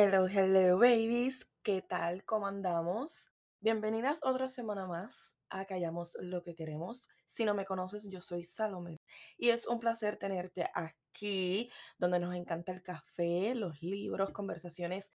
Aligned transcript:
Hello, 0.00 0.28
hello, 0.28 0.78
babies. 0.78 1.44
¿Qué 1.64 1.82
tal? 1.82 2.24
¿Cómo 2.24 2.46
andamos? 2.46 3.32
Bienvenidas 3.58 4.20
otra 4.22 4.48
semana 4.48 4.86
más 4.86 5.34
a 5.50 5.64
Callamos 5.64 6.16
lo 6.20 6.44
que 6.44 6.54
queremos. 6.54 7.08
Si 7.26 7.44
no 7.44 7.52
me 7.52 7.64
conoces, 7.64 8.08
yo 8.08 8.22
soy 8.22 8.44
Salomé 8.44 9.00
y 9.36 9.48
es 9.48 9.66
un 9.66 9.80
placer 9.80 10.16
tenerte 10.16 10.70
aquí, 10.72 11.68
donde 11.98 12.20
nos 12.20 12.32
encanta 12.36 12.70
el 12.70 12.80
café, 12.80 13.56
los 13.56 13.82
libros, 13.82 14.30
conversaciones 14.30 15.10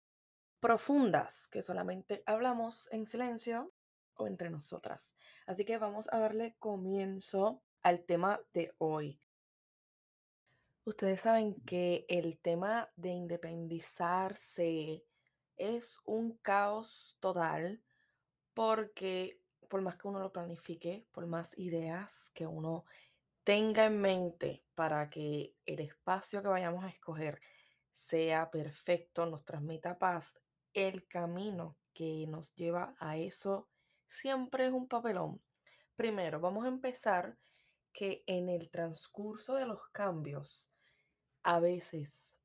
profundas 0.61 1.49
que 1.49 1.61
solamente 1.61 2.23
hablamos 2.25 2.87
en 2.93 3.05
silencio 3.05 3.73
o 4.15 4.27
entre 4.27 4.49
nosotras. 4.49 5.13
Así 5.45 5.65
que 5.65 5.77
vamos 5.77 6.07
a 6.09 6.19
darle 6.19 6.55
comienzo 6.57 7.61
al 7.81 8.05
tema 8.05 8.39
de 8.53 8.73
hoy. 8.77 9.19
Ustedes 10.85 11.21
saben 11.21 11.55
que 11.65 12.05
el 12.07 12.39
tema 12.39 12.89
de 12.95 13.09
independizarse 13.09 15.03
es 15.57 15.97
un 16.05 16.37
caos 16.37 17.17
total 17.19 17.81
porque 18.53 19.39
por 19.69 19.81
más 19.81 19.97
que 19.97 20.07
uno 20.07 20.19
lo 20.19 20.33
planifique, 20.33 21.05
por 21.11 21.27
más 21.27 21.55
ideas 21.57 22.31
que 22.33 22.47
uno 22.47 22.85
tenga 23.43 23.85
en 23.85 24.01
mente 24.01 24.63
para 24.75 25.09
que 25.09 25.53
el 25.65 25.79
espacio 25.79 26.41
que 26.41 26.47
vayamos 26.47 26.83
a 26.83 26.89
escoger 26.89 27.39
sea 27.93 28.49
perfecto, 28.49 29.25
nos 29.25 29.45
transmita 29.45 29.99
paz, 29.99 30.39
el 30.73 31.07
camino 31.07 31.77
que 31.93 32.25
nos 32.27 32.53
lleva 32.55 32.95
a 32.99 33.17
eso 33.17 33.69
siempre 34.07 34.65
es 34.65 34.73
un 34.73 34.87
papelón. 34.87 35.41
Primero, 35.95 36.39
vamos 36.39 36.65
a 36.65 36.69
empezar 36.69 37.37
que 37.93 38.23
en 38.25 38.49
el 38.49 38.69
transcurso 38.69 39.55
de 39.55 39.65
los 39.65 39.87
cambios, 39.89 40.68
a 41.43 41.59
veces 41.59 42.35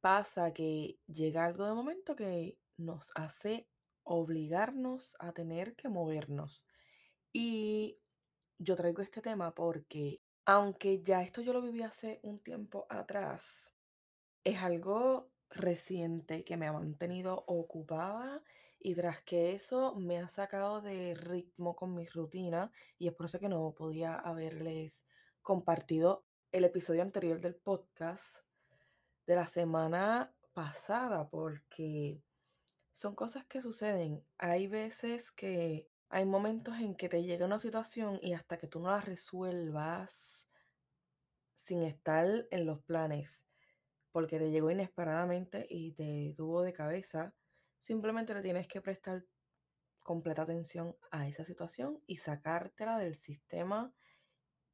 pasa 0.00 0.52
que 0.52 0.98
llega 1.06 1.44
algo 1.44 1.66
de 1.66 1.74
momento 1.74 2.14
que 2.16 2.58
nos 2.76 3.10
hace 3.14 3.68
obligarnos 4.04 5.16
a 5.18 5.32
tener 5.32 5.74
que 5.74 5.88
movernos. 5.88 6.66
Y 7.32 7.98
yo 8.58 8.76
traigo 8.76 9.02
este 9.02 9.20
tema 9.20 9.54
porque, 9.54 10.20
aunque 10.44 11.02
ya 11.02 11.22
esto 11.22 11.42
yo 11.42 11.52
lo 11.52 11.62
viví 11.62 11.82
hace 11.82 12.20
un 12.22 12.38
tiempo 12.38 12.86
atrás, 12.88 13.72
es 14.44 14.58
algo 14.58 15.30
reciente 15.50 16.44
que 16.44 16.56
me 16.56 16.66
ha 16.66 16.72
mantenido 16.72 17.44
ocupada 17.46 18.42
y 18.78 18.94
tras 18.94 19.22
que 19.22 19.54
eso 19.54 19.94
me 19.96 20.18
ha 20.18 20.28
sacado 20.28 20.80
de 20.80 21.14
ritmo 21.14 21.74
con 21.74 21.94
mi 21.94 22.06
rutina 22.06 22.70
y 22.98 23.08
es 23.08 23.14
por 23.14 23.26
eso 23.26 23.40
que 23.40 23.48
no 23.48 23.74
podía 23.76 24.14
haberles 24.14 25.04
compartido 25.42 26.25
el 26.52 26.64
episodio 26.64 27.02
anterior 27.02 27.40
del 27.40 27.54
podcast 27.54 28.38
de 29.26 29.34
la 29.34 29.46
semana 29.46 30.34
pasada 30.52 31.28
porque 31.28 32.22
son 32.92 33.14
cosas 33.14 33.44
que 33.46 33.60
suceden. 33.60 34.24
Hay 34.38 34.66
veces 34.68 35.30
que 35.32 35.88
hay 36.08 36.24
momentos 36.24 36.78
en 36.78 36.94
que 36.94 37.08
te 37.08 37.22
llega 37.24 37.46
una 37.46 37.58
situación 37.58 38.18
y 38.22 38.32
hasta 38.32 38.58
que 38.58 38.68
tú 38.68 38.80
no 38.80 38.90
la 38.90 39.00
resuelvas 39.00 40.48
sin 41.56 41.82
estar 41.82 42.46
en 42.50 42.64
los 42.64 42.80
planes, 42.82 43.44
porque 44.12 44.38
te 44.38 44.50
llegó 44.50 44.70
inesperadamente 44.70 45.66
y 45.68 45.92
te 45.92 46.32
tuvo 46.36 46.62
de 46.62 46.72
cabeza, 46.72 47.34
simplemente 47.80 48.34
le 48.34 48.42
tienes 48.42 48.68
que 48.68 48.80
prestar 48.80 49.24
completa 50.00 50.42
atención 50.42 50.96
a 51.10 51.26
esa 51.26 51.44
situación 51.44 52.00
y 52.06 52.18
sacártela 52.18 52.98
del 52.98 53.16
sistema 53.16 53.92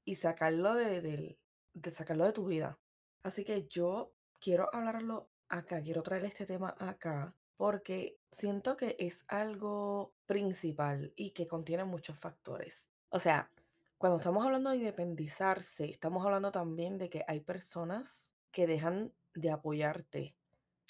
y 0.05 0.17
sacarlo 0.17 0.75
de, 0.75 1.01
del- 1.01 1.39
de 1.75 1.91
sacarlo 1.91 2.25
de 2.25 2.33
tu 2.33 2.47
vida. 2.47 2.79
Así 3.23 3.45
que 3.45 3.67
yo 3.69 4.13
quiero 4.41 4.69
hablarlo 4.75 5.29
acá, 5.49 5.81
quiero 5.83 6.03
traer 6.03 6.25
este 6.25 6.47
tema 6.47 6.75
acá, 6.79 7.35
porque 7.57 8.19
siento 8.33 8.77
que 8.77 8.97
es 8.99 9.25
algo 9.29 10.13
principal 10.27 11.13
y 11.17 11.31
que 11.31 11.47
contiene 11.47 11.85
muchos 11.85 12.19
factores. 12.19 12.87
O 13.11 13.21
sea, 13.21 13.51
cuando 13.99 14.19
estamos 14.19 14.45
hablando 14.45 14.71
de 14.71 14.79
independizarse, 14.79 15.85
estamos 15.85 16.25
hablando 16.25 16.51
también 16.51 16.99
de 16.99 17.09
que 17.09 17.25
hay 17.29 17.41
personas 17.41 18.35
que 18.51 18.67
dejan 18.67 19.13
de 19.35 19.51
apoyarte, 19.51 20.35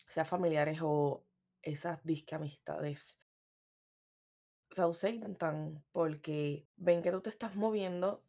sea 0.09 0.25
familiares 0.25 0.78
o 0.81 1.22
esas 1.60 2.03
disque 2.04 2.34
amistades. 2.34 3.19
Se 4.71 4.81
ausentan 4.82 5.84
porque 5.92 6.66
ven 6.76 7.03
que 7.03 7.10
tú 7.10 7.21
te 7.21 7.31
estás 7.31 7.56
moviendo 7.56 8.22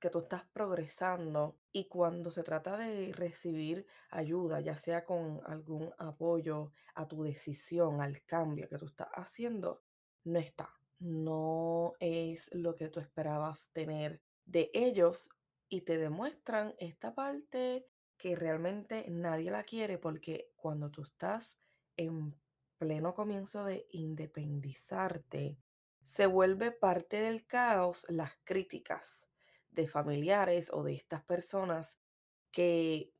que 0.00 0.10
tú 0.10 0.20
estás 0.20 0.44
progresando 0.52 1.58
y 1.72 1.84
cuando 1.84 2.30
se 2.30 2.42
trata 2.42 2.76
de 2.78 3.12
recibir 3.12 3.86
ayuda, 4.08 4.60
ya 4.60 4.76
sea 4.76 5.04
con 5.04 5.40
algún 5.46 5.92
apoyo 5.98 6.72
a 6.94 7.06
tu 7.06 7.22
decisión, 7.22 8.00
al 8.00 8.22
cambio 8.24 8.68
que 8.68 8.78
tú 8.78 8.86
estás 8.86 9.08
haciendo, 9.12 9.82
no 10.24 10.38
está. 10.38 10.70
No 10.98 11.94
es 12.00 12.50
lo 12.52 12.74
que 12.74 12.88
tú 12.88 13.00
esperabas 13.00 13.70
tener 13.72 14.20
de 14.44 14.70
ellos 14.74 15.28
y 15.68 15.82
te 15.82 15.98
demuestran 15.98 16.74
esta 16.78 17.14
parte 17.14 17.86
que 18.16 18.36
realmente 18.36 19.06
nadie 19.08 19.50
la 19.50 19.62
quiere 19.62 19.96
porque 19.96 20.50
cuando 20.56 20.90
tú 20.90 21.02
estás 21.02 21.56
en 21.96 22.34
pleno 22.78 23.14
comienzo 23.14 23.64
de 23.64 23.86
independizarte, 23.90 25.58
se 26.02 26.26
vuelve 26.26 26.72
parte 26.72 27.20
del 27.20 27.46
caos 27.46 28.04
las 28.08 28.32
críticas 28.44 29.29
de 29.70 29.88
familiares 29.88 30.70
o 30.72 30.82
de 30.82 30.94
estas 30.94 31.22
personas 31.22 31.96
que 32.50 33.12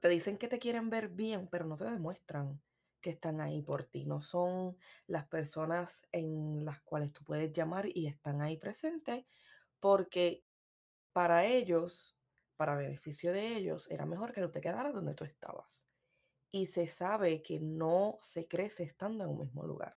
te 0.00 0.08
dicen 0.08 0.38
que 0.38 0.48
te 0.48 0.58
quieren 0.58 0.90
ver 0.90 1.08
bien, 1.08 1.48
pero 1.48 1.64
no 1.66 1.76
te 1.76 1.84
demuestran 1.84 2.60
que 3.00 3.10
están 3.10 3.40
ahí 3.40 3.62
por 3.62 3.84
ti. 3.84 4.04
No 4.04 4.22
son 4.22 4.76
las 5.06 5.26
personas 5.26 6.02
en 6.12 6.64
las 6.64 6.80
cuales 6.82 7.12
tú 7.12 7.24
puedes 7.24 7.52
llamar 7.52 7.86
y 7.86 8.06
están 8.06 8.40
ahí 8.42 8.56
presentes 8.56 9.24
porque 9.80 10.44
para 11.12 11.46
ellos, 11.46 12.16
para 12.56 12.76
beneficio 12.76 13.32
de 13.32 13.56
ellos, 13.56 13.88
era 13.90 14.06
mejor 14.06 14.32
que 14.32 14.40
tú 14.40 14.50
te 14.50 14.60
quedaras 14.60 14.94
donde 14.94 15.14
tú 15.14 15.24
estabas. 15.24 15.86
Y 16.50 16.66
se 16.66 16.86
sabe 16.86 17.42
que 17.42 17.60
no 17.60 18.18
se 18.22 18.46
crece 18.46 18.84
estando 18.84 19.24
en 19.24 19.30
un 19.30 19.38
mismo 19.40 19.64
lugar. 19.64 19.96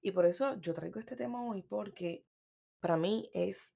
Y 0.00 0.10
por 0.12 0.26
eso 0.26 0.54
yo 0.60 0.74
traigo 0.74 1.00
este 1.00 1.16
tema 1.16 1.44
hoy 1.44 1.62
porque 1.62 2.24
para 2.80 2.96
mí 2.96 3.30
es 3.32 3.74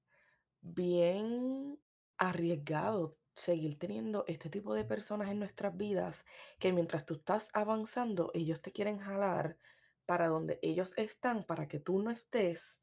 bien 0.61 1.79
arriesgado 2.17 3.17
seguir 3.35 3.79
teniendo 3.79 4.23
este 4.27 4.49
tipo 4.49 4.73
de 4.73 4.83
personas 4.83 5.29
en 5.29 5.39
nuestras 5.39 5.75
vidas 5.75 6.25
que 6.59 6.71
mientras 6.71 7.05
tú 7.05 7.15
estás 7.15 7.49
avanzando, 7.53 8.31
ellos 8.33 8.61
te 8.61 8.71
quieren 8.71 8.99
jalar 8.99 9.57
para 10.05 10.27
donde 10.27 10.59
ellos 10.61 10.93
están, 10.97 11.43
para 11.43 11.67
que 11.67 11.79
tú 11.79 12.01
no 12.01 12.11
estés 12.11 12.79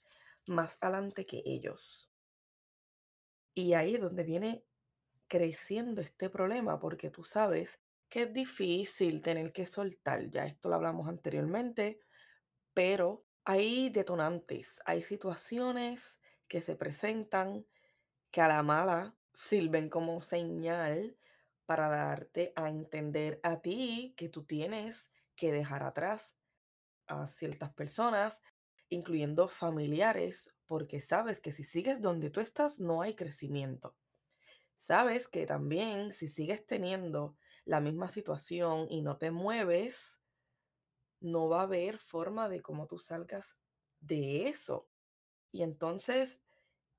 más 0.46 0.78
adelante 0.80 1.26
que 1.26 1.42
ellos. 1.44 2.10
Y 3.54 3.74
ahí 3.74 3.96
es 3.96 4.00
donde 4.00 4.22
viene 4.22 4.64
creciendo 5.28 6.00
este 6.00 6.30
problema, 6.30 6.80
porque 6.80 7.10
tú 7.10 7.24
sabes 7.24 7.78
que 8.08 8.22
es 8.22 8.32
difícil 8.32 9.20
tener 9.20 9.52
que 9.52 9.66
soltar, 9.66 10.30
ya 10.30 10.46
esto 10.46 10.68
lo 10.68 10.76
hablamos 10.76 11.06
anteriormente, 11.08 12.00
pero 12.72 13.26
hay 13.44 13.90
detonantes, 13.90 14.80
hay 14.86 15.02
situaciones 15.02 16.18
que 16.48 16.62
se 16.62 16.76
presentan 16.76 17.66
que 18.30 18.40
a 18.40 18.48
la 18.48 18.62
mala 18.62 19.16
sirven 19.34 19.88
como 19.90 20.20
señal 20.22 21.16
para 21.66 21.88
darte 21.88 22.52
a 22.56 22.68
entender 22.68 23.40
a 23.42 23.60
ti 23.60 24.14
que 24.16 24.28
tú 24.28 24.44
tienes 24.44 25.10
que 25.36 25.52
dejar 25.52 25.82
atrás 25.82 26.34
a 27.06 27.26
ciertas 27.26 27.72
personas, 27.72 28.40
incluyendo 28.88 29.48
familiares, 29.48 30.52
porque 30.66 31.00
sabes 31.00 31.40
que 31.40 31.52
si 31.52 31.64
sigues 31.64 32.00
donde 32.02 32.30
tú 32.30 32.40
estás 32.40 32.78
no 32.78 33.02
hay 33.02 33.14
crecimiento. 33.14 33.96
Sabes 34.78 35.28
que 35.28 35.46
también 35.46 36.12
si 36.12 36.28
sigues 36.28 36.66
teniendo 36.66 37.36
la 37.64 37.80
misma 37.80 38.08
situación 38.08 38.86
y 38.90 39.02
no 39.02 39.18
te 39.18 39.30
mueves, 39.30 40.18
no 41.20 41.48
va 41.48 41.60
a 41.60 41.64
haber 41.64 41.98
forma 41.98 42.48
de 42.48 42.62
cómo 42.62 42.86
tú 42.86 42.98
salgas 42.98 43.56
de 44.00 44.48
eso. 44.48 44.88
Y 45.52 45.62
entonces 45.62 46.40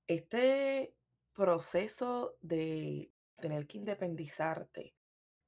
este 0.07 0.95
proceso 1.33 2.35
de 2.41 3.11
tener 3.37 3.67
que 3.67 3.77
independizarte, 3.77 4.95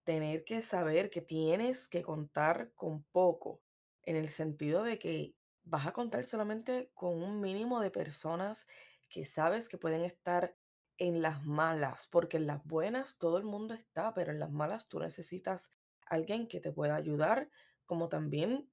tener 0.03 0.44
que 0.45 0.62
saber 0.62 1.09
que 1.09 1.21
tienes 1.21 1.88
que 1.88 2.03
contar 2.03 2.74
con 2.75 3.03
poco, 3.06 3.62
en 4.03 4.15
el 4.15 4.30
sentido 4.30 4.83
de 4.83 5.00
que 5.00 5.36
vas 5.63 5.88
a 5.88 5.94
contar 5.94 6.25
solamente 6.25 6.92
con 6.94 7.21
un 7.21 7.42
mínimo 7.42 7.81
de 7.81 7.92
personas 7.92 8.68
que 9.09 9.25
sabes 9.25 9.69
que 9.69 9.77
pueden 9.77 10.03
estar 10.03 10.56
en 10.98 11.21
las 11.21 11.44
malas, 11.45 12.07
porque 12.07 12.38
en 12.38 12.48
las 12.48 12.63
buenas 12.65 13.18
todo 13.18 13.38
el 13.38 13.44
mundo 13.45 13.74
está, 13.74 14.13
pero 14.13 14.31
en 14.31 14.39
las 14.39 14.51
malas 14.51 14.88
tú 14.88 15.00
necesitas 15.00 15.69
alguien 16.06 16.48
que 16.48 16.62
te 16.62 16.71
pueda 16.71 16.95
ayudar, 16.95 17.50
como 17.86 18.09
también 18.09 18.71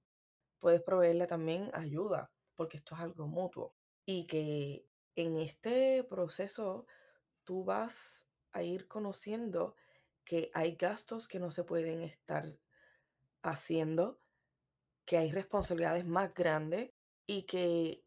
puedes 0.60 0.82
proveerle 0.82 1.26
también 1.26 1.70
ayuda, 1.74 2.30
porque 2.56 2.78
esto 2.78 2.94
es 2.94 3.00
algo 3.02 3.26
mutuo. 3.28 3.77
Y 4.10 4.24
que 4.24 4.86
en 5.16 5.36
este 5.36 6.02
proceso 6.02 6.86
tú 7.44 7.62
vas 7.62 8.24
a 8.52 8.62
ir 8.62 8.88
conociendo 8.88 9.76
que 10.24 10.50
hay 10.54 10.76
gastos 10.76 11.28
que 11.28 11.38
no 11.38 11.50
se 11.50 11.62
pueden 11.62 12.00
estar 12.00 12.56
haciendo, 13.42 14.18
que 15.04 15.18
hay 15.18 15.30
responsabilidades 15.30 16.06
más 16.06 16.32
grandes 16.32 16.90
y 17.26 17.42
que 17.42 18.02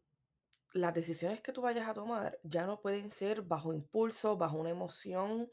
las 0.72 0.92
decisiones 0.92 1.40
que 1.40 1.52
tú 1.52 1.62
vayas 1.62 1.88
a 1.88 1.94
tomar 1.94 2.36
ya 2.42 2.66
no 2.66 2.80
pueden 2.80 3.08
ser 3.12 3.42
bajo 3.42 3.72
impulso, 3.72 4.36
bajo 4.36 4.56
una 4.56 4.70
emoción, 4.70 5.52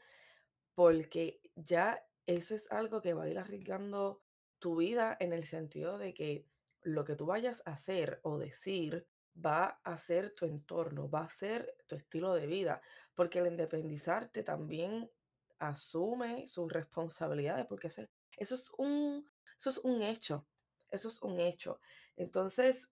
porque 0.74 1.40
ya 1.54 2.04
eso 2.26 2.56
es 2.56 2.66
algo 2.72 3.00
que 3.00 3.14
va 3.14 3.22
a 3.22 3.28
ir 3.28 3.38
arriesgando 3.38 4.20
tu 4.58 4.74
vida 4.74 5.16
en 5.20 5.32
el 5.32 5.44
sentido 5.44 5.96
de 5.96 6.12
que 6.12 6.44
lo 6.82 7.04
que 7.04 7.14
tú 7.14 7.26
vayas 7.26 7.62
a 7.66 7.74
hacer 7.74 8.18
o 8.24 8.36
decir 8.36 9.06
va 9.34 9.80
a 9.84 9.96
ser 9.96 10.34
tu 10.34 10.46
entorno, 10.46 11.08
va 11.08 11.24
a 11.24 11.30
ser 11.30 11.76
tu 11.86 11.94
estilo 11.96 12.34
de 12.34 12.46
vida, 12.46 12.82
porque 13.14 13.38
el 13.38 13.46
independizarte 13.46 14.42
también 14.42 15.10
asume 15.58 16.48
sus 16.48 16.72
responsabilidades, 16.72 17.66
porque 17.66 17.88
eso, 17.88 18.02
eso 18.36 18.54
es 18.54 18.70
un, 18.78 19.28
eso 19.58 19.70
es 19.70 19.78
un 19.78 20.02
hecho, 20.02 20.46
eso 20.90 21.08
es 21.08 21.20
un 21.22 21.38
hecho. 21.40 21.80
Entonces, 22.16 22.88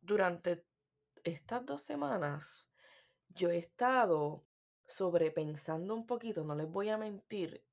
durante 0.00 0.64
estas 1.24 1.64
dos 1.66 1.82
semanas, 1.82 2.68
yo 3.28 3.50
he 3.50 3.58
estado 3.58 4.44
sobrepensando 4.86 5.94
un 5.94 6.06
poquito, 6.06 6.44
no 6.44 6.54
les 6.54 6.68
voy 6.68 6.88
a 6.88 6.98
mentir, 6.98 7.64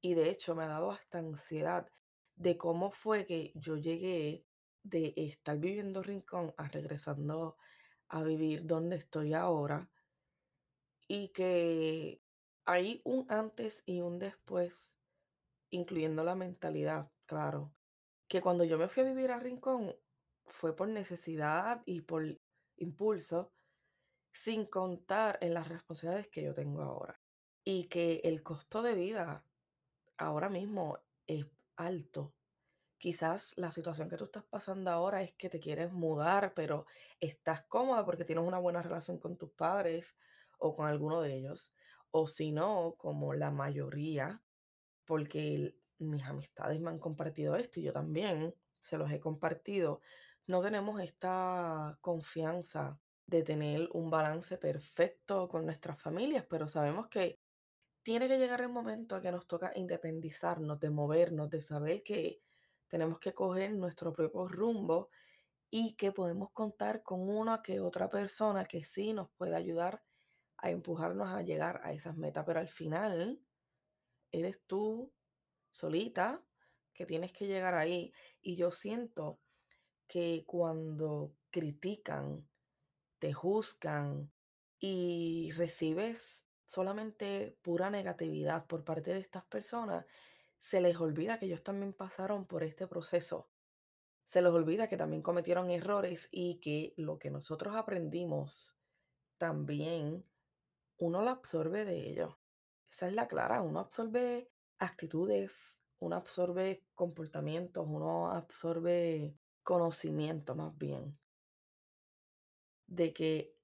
y 0.00 0.14
de 0.14 0.30
hecho 0.30 0.54
me 0.54 0.64
ha 0.64 0.68
dado 0.68 0.90
hasta 0.90 1.18
ansiedad 1.18 1.90
de 2.36 2.56
cómo 2.56 2.90
fue 2.90 3.26
que 3.26 3.52
yo 3.54 3.76
llegué 3.76 4.44
de 4.82 5.12
estar 5.16 5.58
viviendo 5.58 6.02
Rincón 6.02 6.54
a 6.56 6.68
regresando 6.68 7.56
a 8.08 8.22
vivir 8.22 8.64
donde 8.64 8.96
estoy 8.96 9.34
ahora 9.34 9.90
y 11.06 11.28
que 11.28 12.20
hay 12.64 13.00
un 13.04 13.26
antes 13.30 13.82
y 13.86 14.02
un 14.02 14.18
después, 14.18 14.94
incluyendo 15.70 16.22
la 16.22 16.34
mentalidad, 16.34 17.10
claro, 17.26 17.72
que 18.28 18.42
cuando 18.42 18.64
yo 18.64 18.78
me 18.78 18.88
fui 18.88 19.02
a 19.02 19.06
vivir 19.06 19.30
a 19.30 19.38
Rincón 19.38 19.96
fue 20.46 20.76
por 20.76 20.88
necesidad 20.88 21.82
y 21.86 22.02
por 22.02 22.38
impulso, 22.76 23.52
sin 24.32 24.66
contar 24.66 25.38
en 25.40 25.54
las 25.54 25.68
responsabilidades 25.68 26.28
que 26.28 26.42
yo 26.42 26.54
tengo 26.54 26.82
ahora. 26.82 27.18
Y 27.64 27.84
que 27.84 28.20
el 28.24 28.42
costo 28.42 28.82
de 28.82 28.94
vida 28.94 29.44
ahora 30.16 30.48
mismo 30.48 30.98
es 31.26 31.46
alto. 31.76 32.34
Quizás 32.98 33.52
la 33.56 33.70
situación 33.70 34.08
que 34.08 34.16
tú 34.16 34.24
estás 34.24 34.44
pasando 34.44 34.90
ahora 34.90 35.22
es 35.22 35.32
que 35.34 35.48
te 35.48 35.60
quieres 35.60 35.92
mudar, 35.92 36.52
pero 36.54 36.86
estás 37.20 37.62
cómoda 37.62 38.04
porque 38.04 38.24
tienes 38.24 38.44
una 38.44 38.58
buena 38.58 38.82
relación 38.82 39.18
con 39.18 39.36
tus 39.36 39.52
padres 39.52 40.16
o 40.58 40.74
con 40.74 40.86
alguno 40.88 41.20
de 41.22 41.34
ellos. 41.36 41.72
O 42.10 42.26
si 42.26 42.50
no, 42.52 42.94
como 42.98 43.34
la 43.34 43.50
mayoría, 43.52 44.42
porque 45.04 45.54
el- 45.54 45.76
mis 45.98 46.24
amistades 46.24 46.80
me 46.80 46.90
han 46.90 46.98
compartido 46.98 47.56
esto 47.56 47.80
y 47.80 47.84
yo 47.84 47.92
también 47.92 48.54
se 48.82 48.98
los 48.98 49.10
he 49.10 49.20
compartido. 49.20 50.00
No 50.46 50.62
tenemos 50.62 51.00
esta 51.00 51.98
confianza 52.00 53.00
de 53.26 53.42
tener 53.42 53.88
un 53.92 54.10
balance 54.10 54.56
perfecto 54.58 55.48
con 55.48 55.66
nuestras 55.66 56.00
familias, 56.00 56.46
pero 56.48 56.68
sabemos 56.68 57.08
que 57.08 57.40
tiene 58.02 58.28
que 58.28 58.38
llegar 58.38 58.60
el 58.60 58.68
momento 58.70 59.16
a 59.16 59.20
que 59.22 59.32
nos 59.32 59.46
toca 59.46 59.72
independizarnos, 59.74 60.80
de 60.80 60.90
movernos, 60.90 61.50
de 61.50 61.60
saber 61.60 62.02
que 62.02 62.40
tenemos 62.88 63.18
que 63.18 63.34
coger 63.34 63.72
nuestro 63.72 64.12
propio 64.12 64.48
rumbo 64.48 65.10
y 65.70 65.94
que 65.94 66.12
podemos 66.12 66.50
contar 66.52 67.02
con 67.02 67.28
una 67.28 67.62
que 67.62 67.80
otra 67.80 68.08
persona 68.08 68.64
que 68.64 68.84
sí 68.84 69.12
nos 69.12 69.30
puede 69.32 69.54
ayudar 69.54 70.02
a 70.56 70.70
empujarnos 70.70 71.28
a 71.28 71.42
llegar 71.42 71.80
a 71.84 71.92
esas 71.92 72.16
metas. 72.16 72.44
Pero 72.46 72.60
al 72.60 72.68
final 72.68 73.40
eres 74.32 74.60
tú 74.66 75.12
solita 75.70 76.42
que 76.94 77.06
tienes 77.06 77.32
que 77.32 77.46
llegar 77.46 77.74
ahí. 77.74 78.12
Y 78.40 78.56
yo 78.56 78.70
siento 78.70 79.38
que 80.06 80.44
cuando 80.46 81.34
critican, 81.50 82.48
te 83.18 83.32
juzgan 83.32 84.30
y 84.80 85.50
recibes 85.52 86.44
solamente 86.64 87.56
pura 87.62 87.90
negatividad 87.90 88.66
por 88.66 88.84
parte 88.84 89.12
de 89.12 89.20
estas 89.20 89.44
personas, 89.46 90.04
se 90.58 90.80
les 90.80 90.96
olvida 90.96 91.38
que 91.38 91.46
ellos 91.46 91.62
también 91.62 91.92
pasaron 91.92 92.46
por 92.46 92.62
este 92.62 92.86
proceso. 92.86 93.48
Se 94.24 94.42
les 94.42 94.52
olvida 94.52 94.88
que 94.88 94.96
también 94.96 95.22
cometieron 95.22 95.70
errores 95.70 96.28
y 96.30 96.60
que 96.60 96.92
lo 96.96 97.18
que 97.18 97.30
nosotros 97.30 97.74
aprendimos 97.76 98.76
también 99.38 100.24
uno 100.98 101.22
lo 101.22 101.30
absorbe 101.30 101.84
de 101.84 102.10
ellos. 102.10 102.34
Esa 102.90 103.08
es 103.08 103.14
la 103.14 103.28
clara, 103.28 103.62
uno 103.62 103.80
absorbe 103.80 104.50
actitudes, 104.78 105.82
uno 106.00 106.16
absorbe 106.16 106.84
comportamientos, 106.94 107.86
uno 107.88 108.30
absorbe 108.30 109.36
conocimiento 109.62 110.54
más 110.54 110.76
bien 110.76 111.12
de 112.88 113.12
que, 113.12 113.54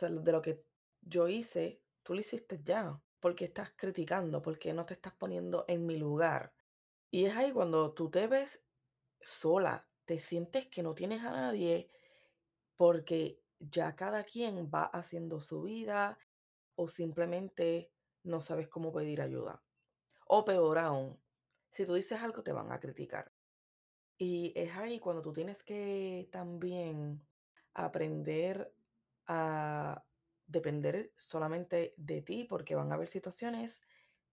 de 0.00 0.32
lo 0.32 0.42
que 0.42 0.62
yo 1.00 1.28
hice, 1.28 1.80
tú 2.02 2.14
lo 2.14 2.20
hiciste 2.20 2.60
ya. 2.62 3.00
¿Por 3.26 3.34
qué 3.34 3.46
estás 3.46 3.72
criticando? 3.74 4.40
¿Por 4.40 4.56
qué 4.56 4.72
no 4.72 4.86
te 4.86 4.94
estás 4.94 5.12
poniendo 5.12 5.64
en 5.66 5.84
mi 5.84 5.96
lugar? 5.96 6.52
Y 7.10 7.24
es 7.24 7.34
ahí 7.34 7.50
cuando 7.50 7.92
tú 7.92 8.08
te 8.08 8.28
ves 8.28 8.64
sola, 9.20 9.88
te 10.04 10.20
sientes 10.20 10.68
que 10.68 10.84
no 10.84 10.94
tienes 10.94 11.24
a 11.24 11.32
nadie 11.32 11.90
porque 12.76 13.42
ya 13.58 13.96
cada 13.96 14.22
quien 14.22 14.70
va 14.72 14.84
haciendo 14.84 15.40
su 15.40 15.62
vida 15.62 16.20
o 16.76 16.86
simplemente 16.86 17.90
no 18.22 18.40
sabes 18.40 18.68
cómo 18.68 18.92
pedir 18.92 19.20
ayuda. 19.20 19.60
O 20.28 20.44
peor 20.44 20.78
aún, 20.78 21.20
si 21.68 21.84
tú 21.84 21.94
dices 21.94 22.20
algo 22.20 22.44
te 22.44 22.52
van 22.52 22.70
a 22.70 22.78
criticar. 22.78 23.32
Y 24.16 24.52
es 24.54 24.70
ahí 24.76 25.00
cuando 25.00 25.20
tú 25.20 25.32
tienes 25.32 25.64
que 25.64 26.28
también 26.30 27.26
aprender 27.74 28.72
a 29.26 30.04
depender 30.46 31.12
solamente 31.16 31.94
de 31.96 32.22
ti, 32.22 32.44
porque 32.44 32.74
van 32.74 32.92
a 32.92 32.94
haber 32.94 33.08
situaciones 33.08 33.82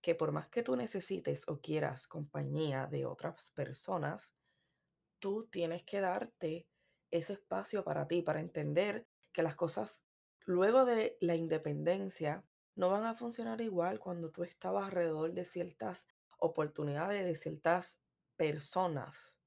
que 0.02 0.16
por 0.16 0.32
más 0.32 0.50
que 0.50 0.64
tú 0.64 0.76
necesites 0.76 1.44
o 1.48 1.60
quieras 1.62 2.08
compañía 2.08 2.88
de 2.88 3.06
otras 3.06 3.52
personas, 3.52 4.34
tú 5.20 5.48
tienes 5.50 5.84
que 5.84 6.02
darte 6.02 6.68
ese 7.12 7.34
espacio 7.34 7.84
para 7.84 8.08
ti, 8.08 8.22
para 8.22 8.42
entender 8.42 9.08
que 9.32 9.44
las 9.44 9.56
cosas 9.56 10.04
luego 10.46 10.86
de 10.86 11.18
la 11.22 11.36
independencia 11.36 12.44
no 12.76 12.90
van 12.90 13.06
a 13.06 13.16
funcionar 13.16 13.62
igual 13.62 14.00
cuando 14.00 14.32
tú 14.32 14.44
estabas 14.44 14.86
alrededor 14.86 15.34
de 15.34 15.46
ciertas 15.46 16.08
oportunidades, 16.38 17.24
de 17.24 17.36
ciertas 17.36 18.00
personas 18.36 19.38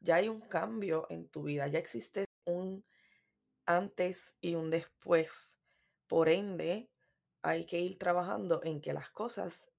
ya 0.00 0.16
hay 0.16 0.28
un 0.28 0.40
cambio 0.40 1.06
en 1.10 1.28
tu 1.28 1.44
vida, 1.44 1.68
ya 1.68 1.78
existe 1.78 2.24
un 2.46 2.84
antes 3.66 4.34
y 4.40 4.54
un 4.54 4.70
después. 4.70 5.54
Por 6.10 6.28
ende, 6.28 6.90
hay 7.40 7.66
que 7.66 7.78
ir 7.78 7.96
trabajando 7.96 8.60
en 8.64 8.80
que 8.80 8.92
las 8.92 9.10
cosas 9.10 9.70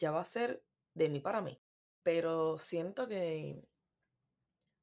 ya 0.00 0.10
va 0.10 0.20
a 0.20 0.24
ser 0.24 0.64
de 0.94 1.08
mí 1.08 1.20
para 1.20 1.42
mí. 1.42 1.62
Pero 2.02 2.58
siento 2.58 3.06
que 3.06 3.68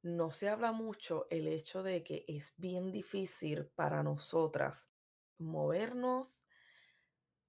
no 0.00 0.30
se 0.30 0.48
habla 0.48 0.72
mucho 0.72 1.26
el 1.28 1.46
hecho 1.46 1.82
de 1.82 2.02
que 2.02 2.24
es 2.26 2.54
bien 2.56 2.90
difícil 2.90 3.66
para 3.66 4.02
nosotras 4.02 4.88
movernos, 5.36 6.46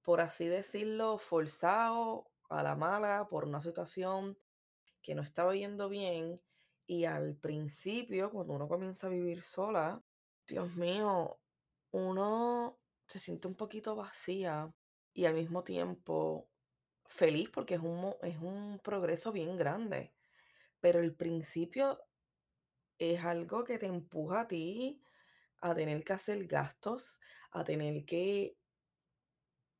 por 0.02 0.20
así 0.20 0.44
decirlo, 0.44 1.16
forzado 1.16 2.30
a 2.50 2.62
la 2.62 2.76
mala 2.76 3.26
por 3.30 3.46
una 3.46 3.62
situación 3.62 4.36
que 5.00 5.14
no 5.14 5.22
estaba 5.22 5.54
yendo 5.54 5.88
bien. 5.88 6.34
Y 6.86 7.06
al 7.06 7.36
principio, 7.36 8.30
cuando 8.30 8.52
uno 8.52 8.68
comienza 8.68 9.06
a 9.06 9.10
vivir 9.10 9.42
sola, 9.42 10.02
Dios 10.46 10.74
mío, 10.74 11.40
uno 11.90 12.79
se 13.10 13.18
siente 13.18 13.48
un 13.48 13.56
poquito 13.56 13.96
vacía 13.96 14.72
y 15.12 15.24
al 15.26 15.34
mismo 15.34 15.64
tiempo 15.64 16.48
feliz 17.08 17.50
porque 17.50 17.74
es 17.74 17.80
un, 17.80 18.14
es 18.22 18.36
un 18.38 18.78
progreso 18.84 19.32
bien 19.32 19.56
grande. 19.56 20.14
Pero 20.80 21.00
el 21.00 21.14
principio 21.14 22.00
es 22.98 23.24
algo 23.24 23.64
que 23.64 23.78
te 23.78 23.86
empuja 23.86 24.42
a 24.42 24.48
ti 24.48 25.02
a 25.60 25.74
tener 25.74 26.04
que 26.04 26.12
hacer 26.12 26.46
gastos, 26.46 27.20
a 27.50 27.64
tener 27.64 28.04
que 28.04 28.56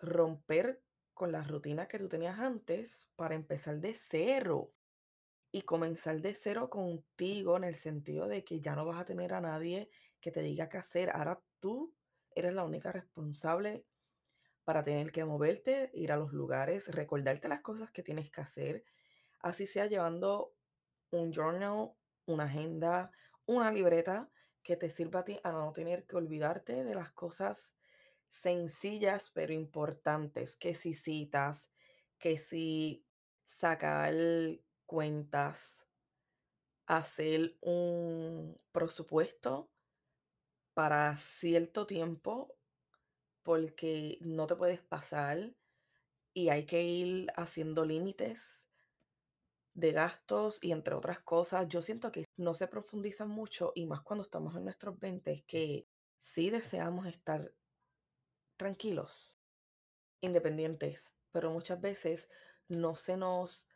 romper 0.00 0.82
con 1.14 1.30
la 1.32 1.44
rutina 1.44 1.86
que 1.86 1.98
tú 1.98 2.08
tenías 2.08 2.38
antes 2.38 3.08
para 3.16 3.34
empezar 3.34 3.78
de 3.80 3.94
cero. 3.94 4.72
y 5.52 5.62
comenzar 5.62 6.20
de 6.20 6.34
cero 6.34 6.70
contigo 6.70 7.56
en 7.56 7.64
el 7.64 7.76
sentido 7.76 8.28
de 8.28 8.44
que 8.44 8.60
ya 8.60 8.76
no 8.76 8.84
vas 8.86 9.00
a 9.00 9.04
tener 9.04 9.34
a 9.34 9.40
nadie 9.40 9.88
que 10.20 10.30
te 10.32 10.42
diga 10.42 10.68
qué 10.68 10.78
hacer. 10.78 11.10
Ahora 11.10 11.42
tú 11.60 11.94
eres 12.40 12.54
la 12.54 12.64
única 12.64 12.92
responsable 12.92 13.84
para 14.64 14.84
tener 14.84 15.10
que 15.12 15.24
moverte, 15.24 15.90
ir 15.94 16.12
a 16.12 16.16
los 16.16 16.32
lugares, 16.32 16.88
recordarte 16.88 17.48
las 17.48 17.60
cosas 17.60 17.90
que 17.90 18.02
tienes 18.02 18.30
que 18.30 18.40
hacer, 18.40 18.84
así 19.40 19.66
sea 19.66 19.86
llevando 19.86 20.54
un 21.10 21.32
journal, 21.32 21.92
una 22.26 22.44
agenda, 22.44 23.10
una 23.46 23.72
libreta 23.72 24.30
que 24.62 24.76
te 24.76 24.90
sirva 24.90 25.20
a 25.20 25.24
ti 25.24 25.40
a 25.42 25.52
no 25.52 25.72
tener 25.72 26.06
que 26.06 26.16
olvidarte 26.16 26.84
de 26.84 26.94
las 26.94 27.12
cosas 27.12 27.74
sencillas 28.30 29.30
pero 29.34 29.52
importantes, 29.52 30.56
que 30.56 30.74
si 30.74 30.94
citas, 30.94 31.68
que 32.18 32.38
si 32.38 33.04
sacar 33.44 34.14
cuentas, 34.86 35.84
hacer 36.86 37.56
un 37.60 38.60
presupuesto 38.72 39.70
para 40.80 41.14
cierto 41.16 41.86
tiempo 41.86 42.56
porque 43.42 44.16
no 44.22 44.46
te 44.46 44.56
puedes 44.56 44.80
pasar 44.80 45.54
y 46.32 46.48
hay 46.48 46.64
que 46.64 46.82
ir 46.82 47.30
haciendo 47.36 47.84
límites 47.84 48.66
de 49.74 49.92
gastos 49.92 50.58
y 50.62 50.72
entre 50.72 50.94
otras 50.94 51.20
cosas. 51.20 51.68
Yo 51.68 51.82
siento 51.82 52.10
que 52.10 52.24
no 52.38 52.54
se 52.54 52.66
profundiza 52.66 53.26
mucho 53.26 53.72
y 53.74 53.84
más 53.84 54.00
cuando 54.00 54.22
estamos 54.22 54.56
en 54.56 54.64
nuestros 54.64 54.98
20 54.98 55.44
que 55.46 55.86
sí 56.18 56.48
deseamos 56.48 57.06
estar 57.06 57.52
tranquilos, 58.56 59.36
independientes, 60.22 61.12
pero 61.30 61.50
muchas 61.50 61.78
veces 61.78 62.26
no 62.68 62.96
se 62.96 63.18
nos 63.18 63.66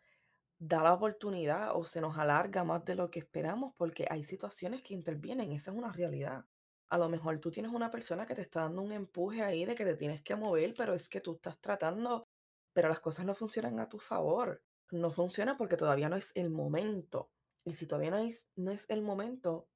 da 0.59 0.83
la 0.83 0.95
oportunidad 0.95 1.77
o 1.77 1.85
se 1.85 2.01
nos 2.01 2.17
alarga 2.17 2.65
más 2.65 2.83
de 2.87 2.95
lo 2.95 3.11
que 3.11 3.19
esperamos 3.19 3.75
porque 3.77 4.07
hay 4.09 4.25
situaciones 4.25 4.83
que 4.83 4.95
intervienen, 4.95 5.53
esa 5.53 5.71
es 5.71 5.77
una 5.77 5.93
realidad. 5.93 6.47
A 6.95 6.97
lo 6.97 7.09
mejor 7.09 7.41
tú 7.41 7.51
tienes 7.51 7.73
una 7.73 7.91
persona 7.91 8.25
que 8.25 8.37
te 8.37 8.43
está 8.43 8.61
dando 8.61 8.81
un 8.81 8.93
empuje 8.93 9.43
ahí 9.43 9.65
de 9.65 9.75
que 9.75 9.85
te 9.85 9.97
tienes 9.97 10.23
que 10.23 10.37
mover, 10.37 10.75
pero 10.77 10.95
es 10.95 11.09
que 11.09 11.21
tú 11.21 11.33
estás 11.35 11.61
tratando, 11.61 12.29
pero 12.73 12.89
las 12.89 13.01
cosas 13.01 13.27
no 13.27 13.35
funcionan 13.35 13.81
a 13.81 13.89
tu 13.89 13.99
favor. 13.99 14.63
No 14.93 15.11
funciona 15.11 15.57
porque 15.57 15.77
todavía 15.77 16.09
no 16.09 16.15
es 16.15 16.31
el 16.37 16.51
momento. 16.51 17.33
Y 17.65 17.75
si 17.75 17.89
todavía 17.89 18.13
no 18.13 18.19
es, 18.19 18.47
no 18.55 18.71
es 18.71 18.87
el 18.89 19.03
momento, 19.03 19.67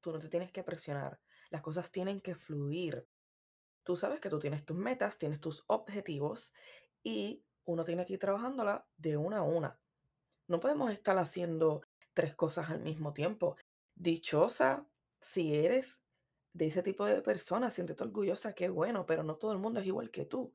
tú 0.00 0.10
no 0.10 0.18
te 0.18 0.30
tienes 0.30 0.50
que 0.50 0.62
presionar. 0.62 1.20
Las 1.50 1.60
cosas 1.60 1.92
tienen 1.92 2.22
que 2.22 2.34
fluir. 2.34 3.06
Tú 3.82 3.94
sabes 3.94 4.18
que 4.18 4.30
tú 4.30 4.38
tienes 4.38 4.64
tus 4.64 4.78
metas, 4.78 5.18
tienes 5.18 5.42
tus 5.42 5.64
objetivos 5.66 6.54
y 7.02 7.44
uno 7.66 7.84
tiene 7.84 8.06
que 8.06 8.14
ir 8.14 8.18
trabajándola 8.18 8.86
de 8.96 9.18
una 9.18 9.40
a 9.40 9.42
una. 9.42 9.78
No 10.46 10.60
podemos 10.60 10.90
estar 10.92 11.18
haciendo 11.18 11.82
tres 12.14 12.34
cosas 12.34 12.70
al 12.70 12.80
mismo 12.80 13.12
tiempo. 13.12 13.56
Dichosa 13.94 14.86
si 15.20 15.54
eres 15.54 16.00
de 16.58 16.66
ese 16.66 16.82
tipo 16.82 17.06
de 17.06 17.22
persona, 17.22 17.70
siéntete 17.70 18.02
orgullosa, 18.02 18.52
qué 18.52 18.68
bueno, 18.68 19.06
pero 19.06 19.22
no 19.22 19.36
todo 19.36 19.52
el 19.52 19.58
mundo 19.58 19.78
es 19.78 19.86
igual 19.86 20.10
que 20.10 20.24
tú. 20.24 20.52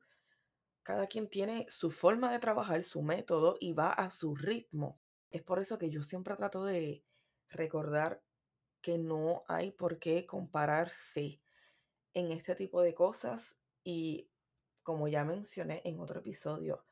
Cada 0.82 1.06
quien 1.06 1.30
tiene 1.30 1.66
su 1.70 1.90
forma 1.90 2.30
de 2.30 2.38
trabajar, 2.38 2.84
su 2.84 3.00
método 3.00 3.56
y 3.58 3.72
va 3.72 3.90
a 3.90 4.10
su 4.10 4.36
ritmo. 4.36 5.00
Es 5.30 5.42
por 5.42 5.60
eso 5.60 5.78
que 5.78 5.88
yo 5.88 6.02
siempre 6.02 6.36
trato 6.36 6.62
de 6.62 7.02
recordar 7.48 8.22
que 8.82 8.98
no 8.98 9.44
hay 9.48 9.72
por 9.72 9.98
qué 9.98 10.26
compararse 10.26 11.40
en 12.12 12.32
este 12.32 12.54
tipo 12.54 12.82
de 12.82 12.94
cosas 12.94 13.56
y 13.82 14.28
como 14.82 15.08
ya 15.08 15.24
mencioné 15.24 15.80
en 15.86 16.00
otro 16.00 16.20
episodio, 16.20 16.84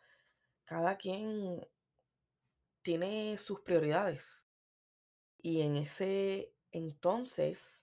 cada 0.65 0.97
quien 0.97 1.69
tiene 2.81 3.37
sus 3.37 3.61
prioridades 3.61 4.47
y 5.37 5.61
en 5.61 5.77
ese 5.77 6.55
entonces 6.71 7.82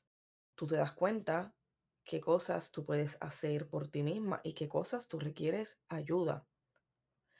tú 0.60 0.68
te 0.68 0.75
das 0.75 0.92
cuenta 0.92 1.56
qué 2.04 2.20
cosas 2.20 2.70
tú 2.70 2.84
puedes 2.84 3.18
hacer 3.22 3.70
por 3.70 3.88
ti 3.88 4.04
misma 4.04 4.42
y 4.44 4.51
qué 4.51 4.68
cosas 4.68 5.08
tú 5.08 5.18
requieres 5.18 5.80
ayuda. 5.88 6.46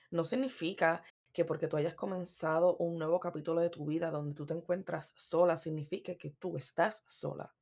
No 0.10 0.24
significa 0.24 1.04
que 1.34 1.44
porque 1.44 1.68
tú 1.68 1.76
hayas 1.76 1.96
comenzado 1.96 2.78
un 2.78 2.98
nuevo 2.98 3.20
capítulo 3.20 3.60
de 3.60 3.70
tu 3.70 3.86
vida 3.86 4.10
donde 4.10 4.36
tú 4.36 4.46
te 4.46 4.54
encuentras 4.54 5.12
sola, 5.18 5.58
significa 5.58 6.16
que 6.16 6.30
tú 6.30 6.56
estás 6.56 7.04
sola. 7.08 7.54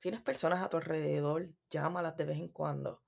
Tienes 0.00 0.22
personas 0.22 0.64
a 0.64 0.70
tu 0.70 0.78
alrededor, 0.78 1.50
llámalas 1.68 2.16
de 2.16 2.24
vez 2.24 2.38
en 2.38 2.48
cuando. 2.48 3.02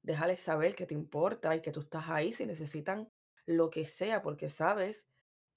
Déjales 0.00 0.42
saber 0.42 0.76
que 0.76 0.86
te 0.86 0.94
importa 0.94 1.56
y 1.56 1.60
que 1.60 1.72
tú 1.72 1.80
estás 1.80 2.04
ahí 2.08 2.32
si 2.32 2.46
necesitan 2.46 3.10
lo 3.46 3.68
que 3.68 3.88
sea, 3.88 4.22
porque 4.22 4.48
sabes 4.48 5.08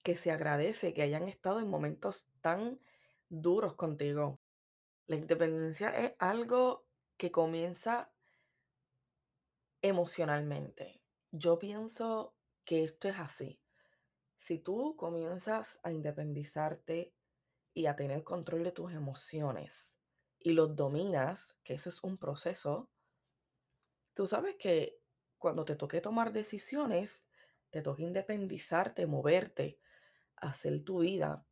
que 0.02 0.16
se 0.16 0.32
agradece 0.32 0.92
que 0.92 1.02
hayan 1.02 1.28
estado 1.28 1.60
en 1.60 1.70
momentos 1.70 2.26
tan 2.40 2.80
duros 3.28 3.74
contigo. 3.74 4.40
La 5.08 5.16
independencia 5.16 5.88
es 5.88 6.12
algo 6.18 6.86
que 7.16 7.32
comienza 7.32 8.12
emocionalmente. 9.80 11.00
Yo 11.30 11.58
pienso 11.58 12.34
que 12.64 12.84
esto 12.84 13.08
es 13.08 13.18
así. 13.18 13.58
Si 14.38 14.58
tú 14.58 14.96
comienzas 14.96 15.80
a 15.82 15.92
independizarte 15.92 17.14
y 17.72 17.86
a 17.86 17.96
tener 17.96 18.22
control 18.22 18.64
de 18.64 18.72
tus 18.72 18.92
emociones 18.92 19.96
y 20.38 20.52
los 20.52 20.76
dominas, 20.76 21.56
que 21.64 21.74
eso 21.74 21.88
es 21.88 22.04
un 22.04 22.18
proceso, 22.18 22.90
tú 24.12 24.26
sabes 24.26 24.56
que 24.56 25.00
cuando 25.38 25.64
te 25.64 25.74
toque 25.74 26.02
tomar 26.02 26.34
decisiones, 26.34 27.26
te 27.70 27.80
toca 27.80 28.02
independizarte, 28.02 29.06
moverte, 29.06 29.80
hacer 30.36 30.84
tu 30.84 31.00
vida, 31.00 31.46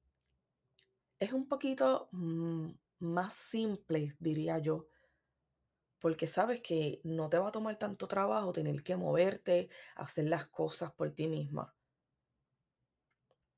es 1.18 1.32
un 1.32 1.48
poquito 1.48 2.10
mm, 2.12 2.70
más 2.98 3.34
simple, 3.34 4.16
diría 4.18 4.58
yo, 4.58 4.88
porque 5.98 6.26
sabes 6.26 6.60
que 6.60 7.00
no 7.04 7.28
te 7.28 7.38
va 7.38 7.48
a 7.48 7.52
tomar 7.52 7.78
tanto 7.78 8.06
trabajo 8.06 8.52
tener 8.52 8.82
que 8.82 8.96
moverte, 8.96 9.68
hacer 9.94 10.26
las 10.26 10.46
cosas 10.46 10.92
por 10.92 11.10
ti 11.12 11.26
misma. 11.26 11.74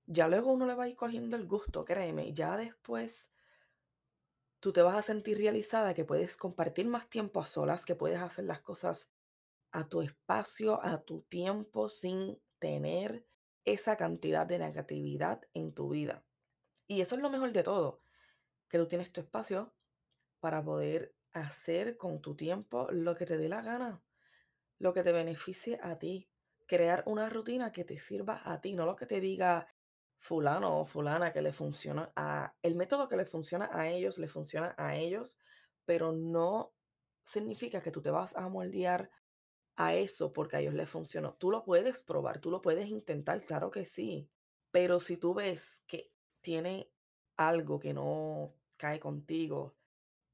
Ya 0.07 0.28
luego 0.28 0.52
uno 0.52 0.66
le 0.66 0.75
va 0.75 0.85
a 0.85 0.88
ir 0.88 0.97
cogiendo 0.97 1.37
el 1.37 1.47
gusto, 1.47 1.85
créeme, 1.85 2.33
ya 2.33 2.57
después 2.57 3.28
tú 4.61 4.73
te 4.73 4.83
vas 4.83 4.97
a 4.97 5.02
sentir 5.02 5.38
realizada 5.38 5.95
que 5.95 6.04
puedes 6.04 6.37
compartir 6.37 6.87
más 6.87 7.09
tiempo 7.09 7.40
a 7.40 7.47
solas, 7.47 7.85
que 7.85 7.95
puedes 7.95 8.18
hacer 8.18 8.47
las 8.47 8.61
cosas 8.61 9.11
a 9.71 9.88
tu 9.88 10.00
espacio, 10.02 10.83
a 10.83 11.02
tu 11.02 11.23
tiempo, 11.23 11.88
sin 11.88 12.40
tener 12.59 13.26
esa 13.64 13.97
cantidad 13.97 14.47
de 14.47 14.59
negatividad 14.59 15.42
en 15.52 15.75
tu 15.75 15.90
vida. 15.90 16.25
Y 16.87 17.02
eso 17.02 17.14
es 17.16 17.21
lo 17.21 17.30
mejor 17.30 17.52
de 17.52 17.62
todo, 17.62 18.00
que 18.68 18.78
tú 18.78 18.87
tienes 18.87 19.12
tu 19.12 19.20
espacio 19.20 19.75
para 20.40 20.62
poder 20.62 21.14
hacer 21.32 21.96
con 21.96 22.20
tu 22.20 22.34
tiempo 22.37 22.88
lo 22.90 23.14
que 23.14 23.26
te 23.26 23.37
dé 23.37 23.48
la 23.48 23.62
gana, 23.62 24.02
lo 24.78 24.92
que 24.92 25.02
te 25.02 25.12
beneficie 25.12 25.78
a 25.82 25.98
ti, 25.98 26.28
crear 26.66 27.02
una 27.06 27.28
rutina 27.28 27.72
que 27.72 27.84
te 27.84 27.98
sirva 27.98 28.42
a 28.44 28.60
ti, 28.60 28.75
no 28.75 28.87
lo 28.87 28.96
que 28.96 29.06
te 29.06 29.20
diga 29.20 29.66
fulano 30.18 30.80
o 30.80 30.84
fulana 30.84 31.32
que 31.32 31.42
le 31.42 31.52
funciona 31.52 32.12
a 32.16 32.54
el 32.62 32.75
método 32.75 33.08
que 33.08 33.16
le 33.16 33.25
funciona 33.25 33.70
a 33.72 33.88
ellos, 33.88 34.18
le 34.18 34.28
funciona 34.28 34.75
a 34.76 34.96
ellos, 34.96 35.38
pero 35.84 36.12
no 36.12 36.72
significa 37.25 37.82
que 37.82 37.90
tú 37.90 38.02
te 38.02 38.10
vas 38.10 38.37
a 38.37 38.48
moldear 38.48 39.10
a 39.76 39.94
eso 39.94 40.32
porque 40.32 40.56
a 40.56 40.60
ellos 40.60 40.75
les 40.75 40.88
funcionó. 40.88 41.34
Tú 41.34 41.50
lo 41.50 41.64
puedes 41.64 42.02
probar, 42.02 42.40
tú 42.40 42.50
lo 42.50 42.60
puedes 42.60 42.88
intentar, 42.88 43.44
claro 43.44 43.70
que 43.70 43.87
sí, 43.87 44.28
pero 44.70 44.98
si 45.00 45.16
tú 45.16 45.34
ves 45.34 45.82
que 45.87 46.10
tiene 46.40 46.90
algo 47.37 47.78
que 47.78 47.94
no 47.94 48.57
cae 48.78 48.99
contigo, 48.99 49.76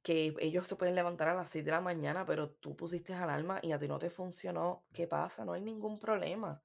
que 0.03 0.35
ellos 0.39 0.67
se 0.67 0.77
pueden 0.77 0.95
levantar 0.95 1.29
a 1.29 1.35
las 1.35 1.51
6 1.51 1.65
de 1.65 1.71
la 1.73 1.81
mañana, 1.81 2.27
pero 2.27 2.51
tú 2.51 2.77
pusiste 2.77 3.15
alarma 3.15 3.59
y 3.63 3.73
a 3.73 3.79
ti 3.79 3.89
no 3.89 3.99
te 3.99 4.11
funcionó, 4.11 4.85
¿qué 4.93 5.07
pasa? 5.09 5.45
No 5.45 5.55
hay 5.55 5.63
ningún 5.63 5.99
problema. 5.99 6.63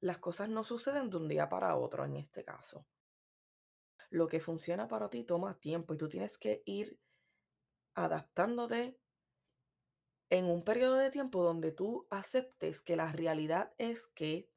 Las 0.00 0.18
cosas 0.18 0.48
no 0.48 0.62
suceden 0.62 1.10
de 1.10 1.16
un 1.16 1.28
día 1.28 1.48
para 1.48 1.76
otro 1.76 2.04
en 2.04 2.16
este 2.16 2.44
caso. 2.44 2.86
Lo 4.10 4.28
que 4.28 4.40
funciona 4.40 4.88
para 4.88 5.08
ti 5.08 5.24
toma 5.24 5.58
tiempo 5.58 5.94
y 5.94 5.96
tú 5.96 6.08
tienes 6.08 6.36
que 6.36 6.62
ir 6.66 7.00
adaptándote 7.94 8.98
en 10.28 10.46
un 10.46 10.64
periodo 10.64 10.96
de 10.96 11.10
tiempo 11.10 11.42
donde 11.42 11.72
tú 11.72 12.06
aceptes 12.10 12.80
que 12.80 12.96
la 12.96 13.12
realidad 13.12 13.72
es 13.78 14.06
que 14.08 14.50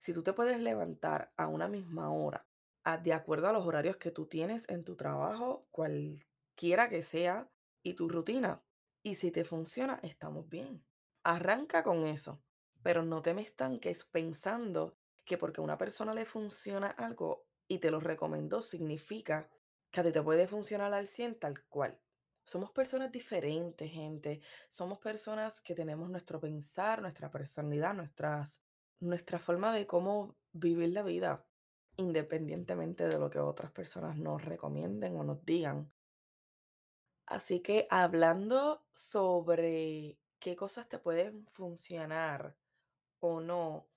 si 0.00 0.12
tú 0.12 0.22
te 0.22 0.32
puedes 0.32 0.58
levantar 0.60 1.32
a 1.36 1.46
una 1.46 1.68
misma 1.68 2.10
hora, 2.10 2.47
de 2.96 3.12
acuerdo 3.12 3.48
a 3.48 3.52
los 3.52 3.66
horarios 3.66 3.98
que 3.98 4.10
tú 4.10 4.26
tienes 4.26 4.68
en 4.68 4.84
tu 4.84 4.96
trabajo, 4.96 5.66
cualquiera 5.70 6.88
que 6.88 7.02
sea, 7.02 7.50
y 7.82 7.94
tu 7.94 8.08
rutina, 8.08 8.62
y 9.02 9.16
si 9.16 9.30
te 9.30 9.44
funciona, 9.44 10.00
estamos 10.02 10.48
bien. 10.48 10.84
Arranca 11.22 11.82
con 11.82 12.06
eso, 12.06 12.42
pero 12.82 13.02
no 13.02 13.22
te 13.22 13.34
me 13.34 13.42
estanques 13.42 14.04
pensando 14.04 14.96
que 15.24 15.38
porque 15.38 15.60
a 15.60 15.64
una 15.64 15.78
persona 15.78 16.14
le 16.14 16.24
funciona 16.24 16.88
algo 16.88 17.46
y 17.68 17.78
te 17.78 17.90
lo 17.90 18.00
recomendó, 18.00 18.62
significa 18.62 19.50
que 19.90 20.00
a 20.00 20.04
ti 20.04 20.12
te 20.12 20.22
puede 20.22 20.48
funcionar 20.48 20.92
al 20.94 21.06
100 21.06 21.38
tal 21.38 21.62
cual. 21.64 22.00
Somos 22.44 22.70
personas 22.70 23.12
diferentes, 23.12 23.90
gente. 23.90 24.40
Somos 24.70 24.98
personas 24.98 25.60
que 25.60 25.74
tenemos 25.74 26.08
nuestro 26.08 26.40
pensar, 26.40 27.02
nuestra 27.02 27.30
personalidad, 27.30 27.92
nuestras, 27.92 28.62
nuestra 29.00 29.38
forma 29.38 29.72
de 29.72 29.86
cómo 29.86 30.36
vivir 30.52 30.92
la 30.92 31.02
vida, 31.02 31.46
independientemente 31.98 33.08
de 33.08 33.18
lo 33.18 33.28
que 33.28 33.40
otras 33.40 33.70
personas 33.72 34.16
nos 34.16 34.44
recomienden 34.44 35.16
o 35.16 35.24
nos 35.24 35.44
digan. 35.44 35.92
Así 37.26 37.60
que 37.60 37.86
hablando 37.90 38.86
sobre 38.94 40.18
qué 40.38 40.56
cosas 40.56 40.88
te 40.88 40.98
pueden 40.98 41.46
funcionar 41.48 42.56
o 43.20 43.40
no, 43.40 43.88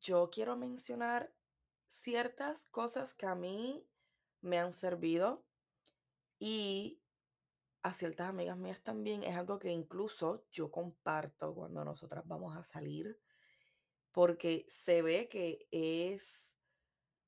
yo 0.00 0.30
quiero 0.30 0.56
mencionar 0.56 1.32
ciertas 1.88 2.66
cosas 2.66 3.14
que 3.14 3.26
a 3.26 3.34
mí 3.34 3.84
me 4.42 4.58
han 4.58 4.74
servido 4.74 5.44
y 6.38 7.00
a 7.82 7.94
ciertas 7.94 8.28
amigas 8.28 8.58
mías 8.58 8.82
también. 8.82 9.24
Es 9.24 9.34
algo 9.34 9.58
que 9.58 9.70
incluso 9.70 10.44
yo 10.52 10.70
comparto 10.70 11.54
cuando 11.54 11.84
nosotras 11.84 12.24
vamos 12.26 12.54
a 12.54 12.62
salir 12.62 13.18
porque 14.12 14.66
se 14.68 15.02
ve 15.02 15.28
que 15.28 15.66
es 15.70 16.55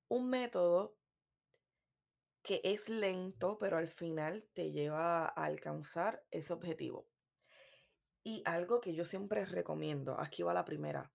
un 0.08 0.28
método 0.28 0.96
que 2.42 2.60
es 2.64 2.88
lento, 2.88 3.58
pero 3.58 3.76
al 3.76 3.88
final 3.88 4.48
te 4.54 4.72
lleva 4.72 5.26
a 5.26 5.44
alcanzar 5.44 6.24
ese 6.30 6.52
objetivo. 6.52 7.06
Y 8.24 8.42
algo 8.44 8.80
que 8.80 8.94
yo 8.94 9.04
siempre 9.04 9.44
recomiendo, 9.44 10.18
aquí 10.18 10.42
va 10.42 10.54
la 10.54 10.64
primera, 10.64 11.12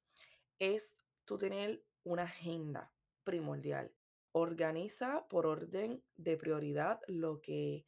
es 0.60 1.00
tú 1.26 1.38
tener 1.38 1.84
una 2.04 2.24
agenda 2.24 2.94
primordial. 3.24 3.94
Organiza 4.32 5.28
por 5.28 5.46
orden 5.46 6.04
de 6.16 6.38
prioridad 6.38 7.00
lo 7.08 7.42
que 7.42 7.86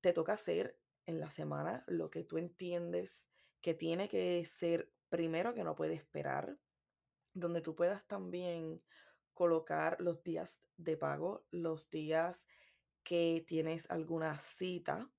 te 0.00 0.12
toca 0.12 0.34
hacer 0.34 0.78
en 1.06 1.20
la 1.20 1.30
semana, 1.30 1.84
lo 1.86 2.10
que 2.10 2.24
tú 2.24 2.38
entiendes 2.38 3.28
que 3.60 3.74
tiene 3.74 4.08
que 4.08 4.44
ser 4.44 4.90
primero, 5.08 5.54
que 5.54 5.64
no 5.64 5.74
puede 5.74 5.94
esperar, 5.94 6.58
donde 7.32 7.60
tú 7.60 7.74
puedas 7.74 8.06
también 8.06 8.82
colocar 9.34 10.00
los 10.00 10.22
días 10.22 10.58
de 10.76 10.96
pago, 10.96 11.44
los 11.50 11.90
días 11.90 12.46
que 13.02 13.44
tienes 13.46 13.90
alguna 13.90 14.40
cita 14.40 15.10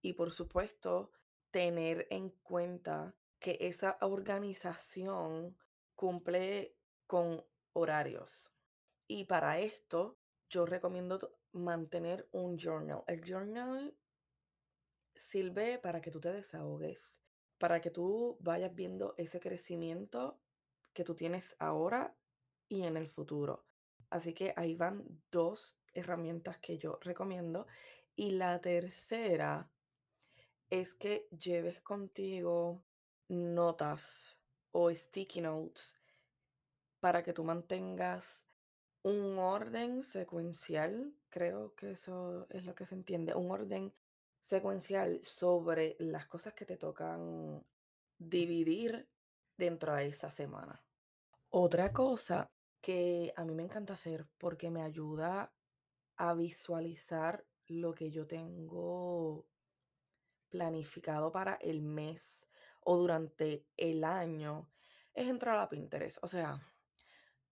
y 0.00 0.14
por 0.14 0.32
supuesto 0.32 1.12
tener 1.50 2.06
en 2.10 2.30
cuenta 2.30 3.14
que 3.38 3.58
esa 3.60 3.98
organización 4.00 5.56
cumple 5.94 6.74
con 7.06 7.44
horarios. 7.72 8.50
Y 9.06 9.24
para 9.24 9.60
esto 9.60 10.18
yo 10.48 10.64
recomiendo 10.64 11.36
mantener 11.52 12.28
un 12.32 12.56
journal. 12.56 13.02
El 13.06 13.22
journal 13.22 13.94
sirve 15.14 15.78
para 15.78 16.00
que 16.00 16.10
tú 16.10 16.20
te 16.20 16.32
desahogues, 16.32 17.22
para 17.58 17.80
que 17.80 17.90
tú 17.90 18.36
vayas 18.40 18.74
viendo 18.74 19.14
ese 19.18 19.40
crecimiento 19.40 20.40
que 20.92 21.04
tú 21.04 21.14
tienes 21.14 21.56
ahora 21.58 22.14
y 22.72 22.84
en 22.84 22.96
el 22.96 23.08
futuro. 23.08 23.66
Así 24.08 24.32
que 24.32 24.54
ahí 24.56 24.74
van 24.74 25.04
dos 25.30 25.76
herramientas 25.92 26.58
que 26.58 26.78
yo 26.78 26.98
recomiendo. 27.02 27.66
Y 28.16 28.32
la 28.32 28.60
tercera 28.60 29.70
es 30.70 30.94
que 30.94 31.28
lleves 31.30 31.82
contigo 31.82 32.82
notas 33.28 34.38
o 34.70 34.90
sticky 34.90 35.42
notes 35.42 35.94
para 37.00 37.22
que 37.22 37.34
tú 37.34 37.44
mantengas 37.44 38.42
un 39.02 39.38
orden 39.38 40.02
secuencial, 40.02 41.12
creo 41.28 41.74
que 41.74 41.92
eso 41.92 42.46
es 42.48 42.64
lo 42.64 42.74
que 42.74 42.86
se 42.86 42.94
entiende, 42.94 43.34
un 43.34 43.50
orden 43.50 43.92
secuencial 44.42 45.20
sobre 45.24 45.96
las 45.98 46.26
cosas 46.26 46.54
que 46.54 46.64
te 46.64 46.76
tocan 46.76 47.64
dividir 48.18 49.08
dentro 49.58 49.94
de 49.94 50.06
esa 50.06 50.30
semana. 50.30 50.82
Otra 51.50 51.92
cosa 51.92 52.50
que 52.82 53.32
a 53.36 53.44
mí 53.44 53.54
me 53.54 53.62
encanta 53.62 53.94
hacer 53.94 54.26
porque 54.36 54.70
me 54.70 54.82
ayuda 54.82 55.52
a 56.16 56.34
visualizar 56.34 57.46
lo 57.68 57.94
que 57.94 58.10
yo 58.10 58.26
tengo 58.26 59.46
planificado 60.50 61.32
para 61.32 61.54
el 61.54 61.80
mes 61.80 62.46
o 62.80 62.98
durante 62.98 63.64
el 63.76 64.04
año 64.04 64.68
es 65.14 65.28
entrar 65.28 65.58
a 65.58 65.68
Pinterest. 65.68 66.18
O 66.22 66.28
sea, 66.28 66.60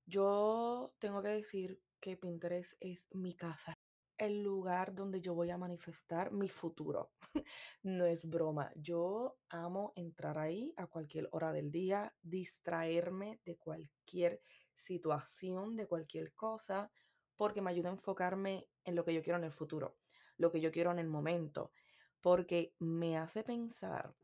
yo 0.04 0.92
tengo 0.99 1.22
que 1.22 1.28
decir 1.28 1.80
que 2.00 2.16
Pinterest 2.16 2.75
es 2.80 3.06
mi 3.12 3.34
casa, 3.34 3.75
el 4.18 4.42
lugar 4.42 4.94
donde 4.94 5.20
yo 5.20 5.34
voy 5.34 5.50
a 5.50 5.58
manifestar 5.58 6.32
mi 6.32 6.49
futuro. 6.49 7.12
No 7.82 8.04
es 8.04 8.28
broma, 8.28 8.73
yo 8.75 9.38
amo 9.49 9.93
entrar 9.97 10.36
ahí 10.38 10.75
a 10.76 10.86
cualquier 10.86 11.28
hora 11.32 11.52
del 11.52 11.71
día, 11.71 12.12
distraerme 12.21 13.40
de 13.45 13.56
cualquier 13.56 14.43
situación, 14.80 15.76
de 15.76 15.86
cualquier 15.86 16.34
cosa, 16.34 16.90
porque 17.36 17.62
me 17.62 17.71
ayuda 17.71 17.88
a 17.88 17.93
enfocarme 17.93 18.69
en 18.84 18.95
lo 18.95 19.04
que 19.04 19.14
yo 19.14 19.23
quiero 19.23 19.38
en 19.38 19.45
el 19.45 19.52
futuro, 19.52 19.97
lo 20.36 20.50
que 20.50 20.60
yo 20.60 20.71
quiero 20.73 20.90
en 20.90 20.99
el 20.99 21.08
momento, 21.08 21.73
porque 22.21 22.75
me 22.78 23.16
hace 23.16 23.43
pensar 23.45 24.14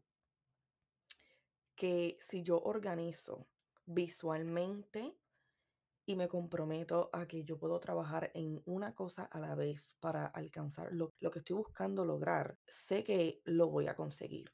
que 1.75 2.19
si 2.21 2.43
yo 2.43 2.61
organizo 2.61 3.47
visualmente, 3.87 5.17
y 6.07 6.15
me 6.15 6.29
comprometo 6.29 7.11
a 7.13 7.27
que 7.27 7.43
yo 7.43 7.59
puedo 7.59 7.81
trabajar 7.81 8.31
en 8.35 8.63
una 8.65 8.95
cosa 8.95 9.25
a 9.25 9.41
la 9.41 9.57
vez 9.57 9.91
para 9.99 10.27
alcanzar 10.27 10.93
lo, 10.93 11.15
lo 11.19 11.33
que 11.33 11.41
estoy 11.41 11.57
buscando 11.57 12.05
lograr, 12.05 12.57
sé 12.69 13.03
que 13.03 13.43
lo 13.45 13.69
voy 13.69 13.89
a 13.89 13.97
conseguir. 13.97 14.53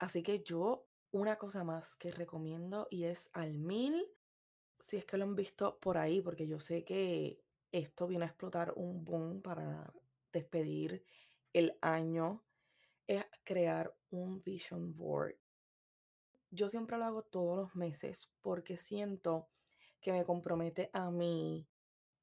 Así 0.00 0.24
que 0.24 0.42
yo, 0.42 0.88
una 1.12 1.36
cosa 1.36 1.62
más 1.62 1.94
que 1.94 2.10
recomiendo 2.10 2.88
y 2.90 3.04
es 3.04 3.30
al 3.32 3.56
mil, 3.60 4.04
si 4.84 4.98
es 4.98 5.04
que 5.04 5.16
lo 5.16 5.24
han 5.24 5.34
visto 5.34 5.78
por 5.80 5.96
ahí, 5.98 6.20
porque 6.20 6.46
yo 6.46 6.60
sé 6.60 6.84
que 6.84 7.40
esto 7.72 8.06
viene 8.06 8.26
a 8.26 8.28
explotar 8.28 8.72
un 8.76 9.04
boom 9.04 9.42
para 9.42 9.92
despedir 10.32 11.04
el 11.52 11.76
año, 11.80 12.44
es 13.06 13.24
crear 13.44 13.94
un 14.10 14.42
vision 14.42 14.94
board. 14.94 15.36
Yo 16.50 16.68
siempre 16.68 16.98
lo 16.98 17.04
hago 17.04 17.22
todos 17.22 17.56
los 17.56 17.74
meses 17.74 18.30
porque 18.40 18.76
siento 18.76 19.48
que 20.00 20.12
me 20.12 20.24
compromete 20.24 20.90
a 20.92 21.10
mí 21.10 21.66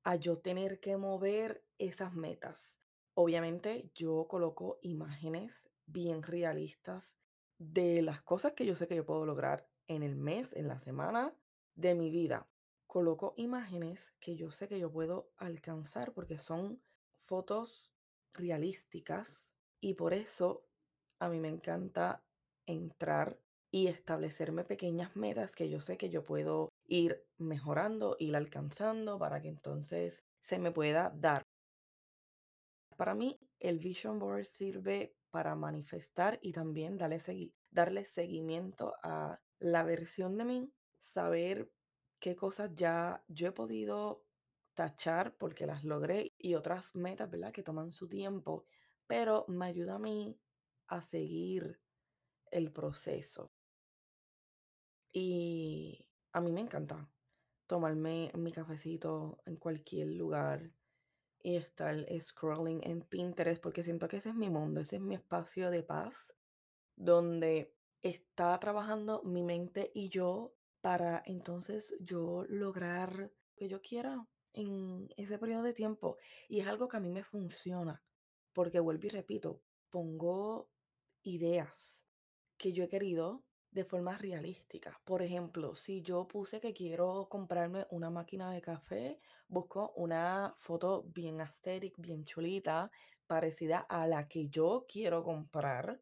a 0.03 0.15
yo 0.15 0.37
tener 0.37 0.79
que 0.79 0.97
mover 0.97 1.65
esas 1.79 2.13
metas. 2.13 2.77
Obviamente 3.13 3.91
yo 3.95 4.27
coloco 4.29 4.79
imágenes 4.81 5.69
bien 5.85 6.23
realistas 6.23 7.15
de 7.57 8.01
las 8.01 8.21
cosas 8.21 8.53
que 8.53 8.65
yo 8.65 8.75
sé 8.75 8.87
que 8.87 8.95
yo 8.95 9.05
puedo 9.05 9.25
lograr 9.25 9.67
en 9.87 10.03
el 10.03 10.15
mes, 10.15 10.55
en 10.55 10.67
la 10.67 10.79
semana 10.79 11.33
de 11.75 11.95
mi 11.95 12.09
vida. 12.09 12.47
Coloco 12.91 13.33
imágenes 13.37 14.11
que 14.19 14.35
yo 14.35 14.51
sé 14.51 14.67
que 14.67 14.77
yo 14.77 14.91
puedo 14.91 15.31
alcanzar 15.37 16.11
porque 16.11 16.37
son 16.37 16.81
fotos 17.21 17.89
realísticas 18.33 19.47
y 19.79 19.93
por 19.93 20.13
eso 20.13 20.65
a 21.17 21.29
mí 21.29 21.39
me 21.39 21.47
encanta 21.47 22.21
entrar 22.65 23.39
y 23.71 23.87
establecerme 23.87 24.65
pequeñas 24.65 25.15
metas 25.15 25.55
que 25.55 25.69
yo 25.69 25.79
sé 25.79 25.97
que 25.97 26.09
yo 26.09 26.25
puedo 26.25 26.67
ir 26.85 27.23
mejorando, 27.37 28.17
ir 28.19 28.35
alcanzando 28.35 29.17
para 29.17 29.41
que 29.41 29.47
entonces 29.47 30.21
se 30.41 30.59
me 30.59 30.73
pueda 30.73 31.13
dar. 31.15 31.43
Para 32.97 33.15
mí, 33.15 33.39
el 33.61 33.79
Vision 33.79 34.19
Board 34.19 34.43
sirve 34.43 35.15
para 35.29 35.55
manifestar 35.55 36.39
y 36.41 36.51
también 36.51 36.97
darle, 36.97 37.19
segui- 37.19 37.53
darle 37.69 38.03
seguimiento 38.03 38.95
a 39.01 39.39
la 39.59 39.83
versión 39.83 40.37
de 40.37 40.43
mí, 40.43 40.73
saber 40.99 41.69
qué 42.21 42.35
cosas 42.35 42.71
ya 42.75 43.21
yo 43.27 43.47
he 43.47 43.51
podido 43.51 44.23
tachar 44.75 45.35
porque 45.37 45.65
las 45.65 45.83
logré 45.83 46.31
y 46.37 46.55
otras 46.55 46.95
metas, 46.95 47.29
¿verdad? 47.29 47.51
Que 47.51 47.63
toman 47.63 47.91
su 47.91 48.07
tiempo, 48.07 48.65
pero 49.07 49.43
me 49.49 49.65
ayuda 49.65 49.95
a 49.95 49.99
mí 49.99 50.39
a 50.87 51.01
seguir 51.01 51.81
el 52.51 52.71
proceso. 52.71 53.51
Y 55.11 56.07
a 56.31 56.39
mí 56.39 56.51
me 56.51 56.61
encanta 56.61 57.09
tomarme 57.67 58.31
mi 58.35 58.51
cafecito 58.51 59.41
en 59.45 59.57
cualquier 59.57 60.07
lugar 60.07 60.71
y 61.43 61.55
estar 61.55 62.05
scrolling 62.19 62.81
en 62.83 63.01
Pinterest 63.01 63.61
porque 63.61 63.83
siento 63.83 64.07
que 64.07 64.17
ese 64.17 64.29
es 64.29 64.35
mi 64.35 64.49
mundo, 64.49 64.79
ese 64.79 64.97
es 64.97 65.01
mi 65.01 65.15
espacio 65.15 65.71
de 65.71 65.81
paz 65.81 66.33
donde 66.95 67.73
está 68.03 68.59
trabajando 68.59 69.23
mi 69.23 69.41
mente 69.41 69.91
y 69.93 70.09
yo 70.09 70.53
para 70.81 71.21
entonces 71.25 71.95
yo 71.99 72.45
lograr 72.49 73.15
lo 73.15 73.31
que 73.55 73.69
yo 73.69 73.81
quiera 73.81 74.27
en 74.53 75.07
ese 75.17 75.37
periodo 75.37 75.63
de 75.63 75.73
tiempo. 75.73 76.17
Y 76.49 76.59
es 76.59 76.67
algo 76.67 76.87
que 76.87 76.97
a 76.97 76.99
mí 76.99 77.09
me 77.09 77.23
funciona 77.23 78.01
porque 78.53 78.79
vuelvo 78.79 79.05
y 79.05 79.09
repito, 79.09 79.61
pongo 79.89 80.69
ideas 81.23 82.01
que 82.57 82.73
yo 82.73 82.83
he 82.83 82.89
querido 82.89 83.43
de 83.71 83.85
forma 83.85 84.17
realística. 84.17 84.99
Por 85.05 85.21
ejemplo, 85.21 85.75
si 85.75 86.01
yo 86.01 86.27
puse 86.27 86.59
que 86.59 86.73
quiero 86.73 87.27
comprarme 87.29 87.87
una 87.89 88.09
máquina 88.09 88.51
de 88.51 88.61
café, 88.61 89.19
busco 89.47 89.93
una 89.95 90.55
foto 90.59 91.03
bien 91.03 91.39
aesthetic, 91.39 91.95
bien 91.97 92.25
chulita, 92.25 92.91
parecida 93.27 93.79
a 93.79 94.07
la 94.07 94.27
que 94.27 94.49
yo 94.49 94.85
quiero 94.89 95.23
comprar. 95.23 96.01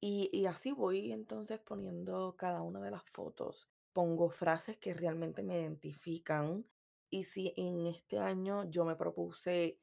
Y 0.00 0.44
así 0.44 0.72
voy 0.72 1.12
entonces 1.12 1.60
poniendo 1.60 2.34
cada 2.36 2.60
una 2.60 2.80
de 2.80 2.90
las 2.90 3.04
fotos. 3.04 3.70
Pongo 3.94 4.28
frases 4.28 4.76
que 4.76 4.92
realmente 4.92 5.42
me 5.42 5.58
identifican. 5.58 6.66
Y 7.08 7.24
si 7.24 7.54
en 7.56 7.86
este 7.86 8.18
año 8.18 8.68
yo 8.70 8.84
me 8.84 8.96
propuse 8.96 9.78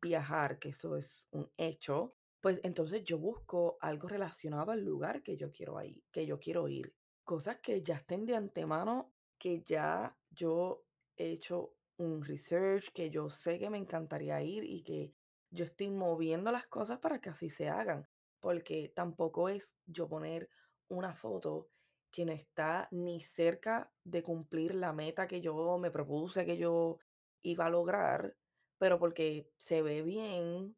viajar, 0.00 0.60
que 0.60 0.68
eso 0.68 0.96
es 0.96 1.24
un 1.32 1.50
hecho, 1.56 2.14
pues 2.40 2.60
entonces 2.62 3.02
yo 3.04 3.18
busco 3.18 3.78
algo 3.80 4.06
relacionado 4.06 4.70
al 4.70 4.84
lugar 4.84 5.22
que 5.22 5.36
yo 5.36 5.50
quiero 5.50 5.82
ir, 5.82 6.04
que 6.12 6.26
yo 6.26 6.38
quiero 6.38 6.68
ir. 6.68 6.94
Cosas 7.24 7.56
que 7.62 7.82
ya 7.82 7.94
estén 7.96 8.26
de 8.26 8.36
antemano, 8.36 9.14
que 9.38 9.62
ya 9.62 10.14
yo 10.30 10.84
he 11.16 11.30
hecho 11.32 11.74
un 11.96 12.22
research, 12.22 12.92
que 12.92 13.08
yo 13.10 13.30
sé 13.30 13.58
que 13.58 13.70
me 13.70 13.78
encantaría 13.78 14.42
ir 14.42 14.62
y 14.64 14.82
que 14.82 15.14
yo 15.50 15.64
estoy 15.64 15.88
moviendo 15.88 16.52
las 16.52 16.66
cosas 16.66 16.98
para 16.98 17.20
que 17.20 17.30
así 17.30 17.48
se 17.48 17.68
hagan. 17.68 18.06
Porque 18.40 18.92
tampoco 18.94 19.48
es 19.48 19.74
yo 19.86 20.06
poner 20.06 20.50
una 20.88 21.14
foto 21.14 21.70
que 22.14 22.24
no 22.24 22.32
está 22.32 22.86
ni 22.92 23.20
cerca 23.20 23.90
de 24.04 24.22
cumplir 24.22 24.76
la 24.76 24.92
meta 24.92 25.26
que 25.26 25.40
yo 25.40 25.76
me 25.78 25.90
propuse, 25.90 26.46
que 26.46 26.56
yo 26.56 27.00
iba 27.42 27.66
a 27.66 27.70
lograr, 27.70 28.36
pero 28.78 29.00
porque 29.00 29.50
se 29.56 29.82
ve 29.82 30.00
bien, 30.02 30.76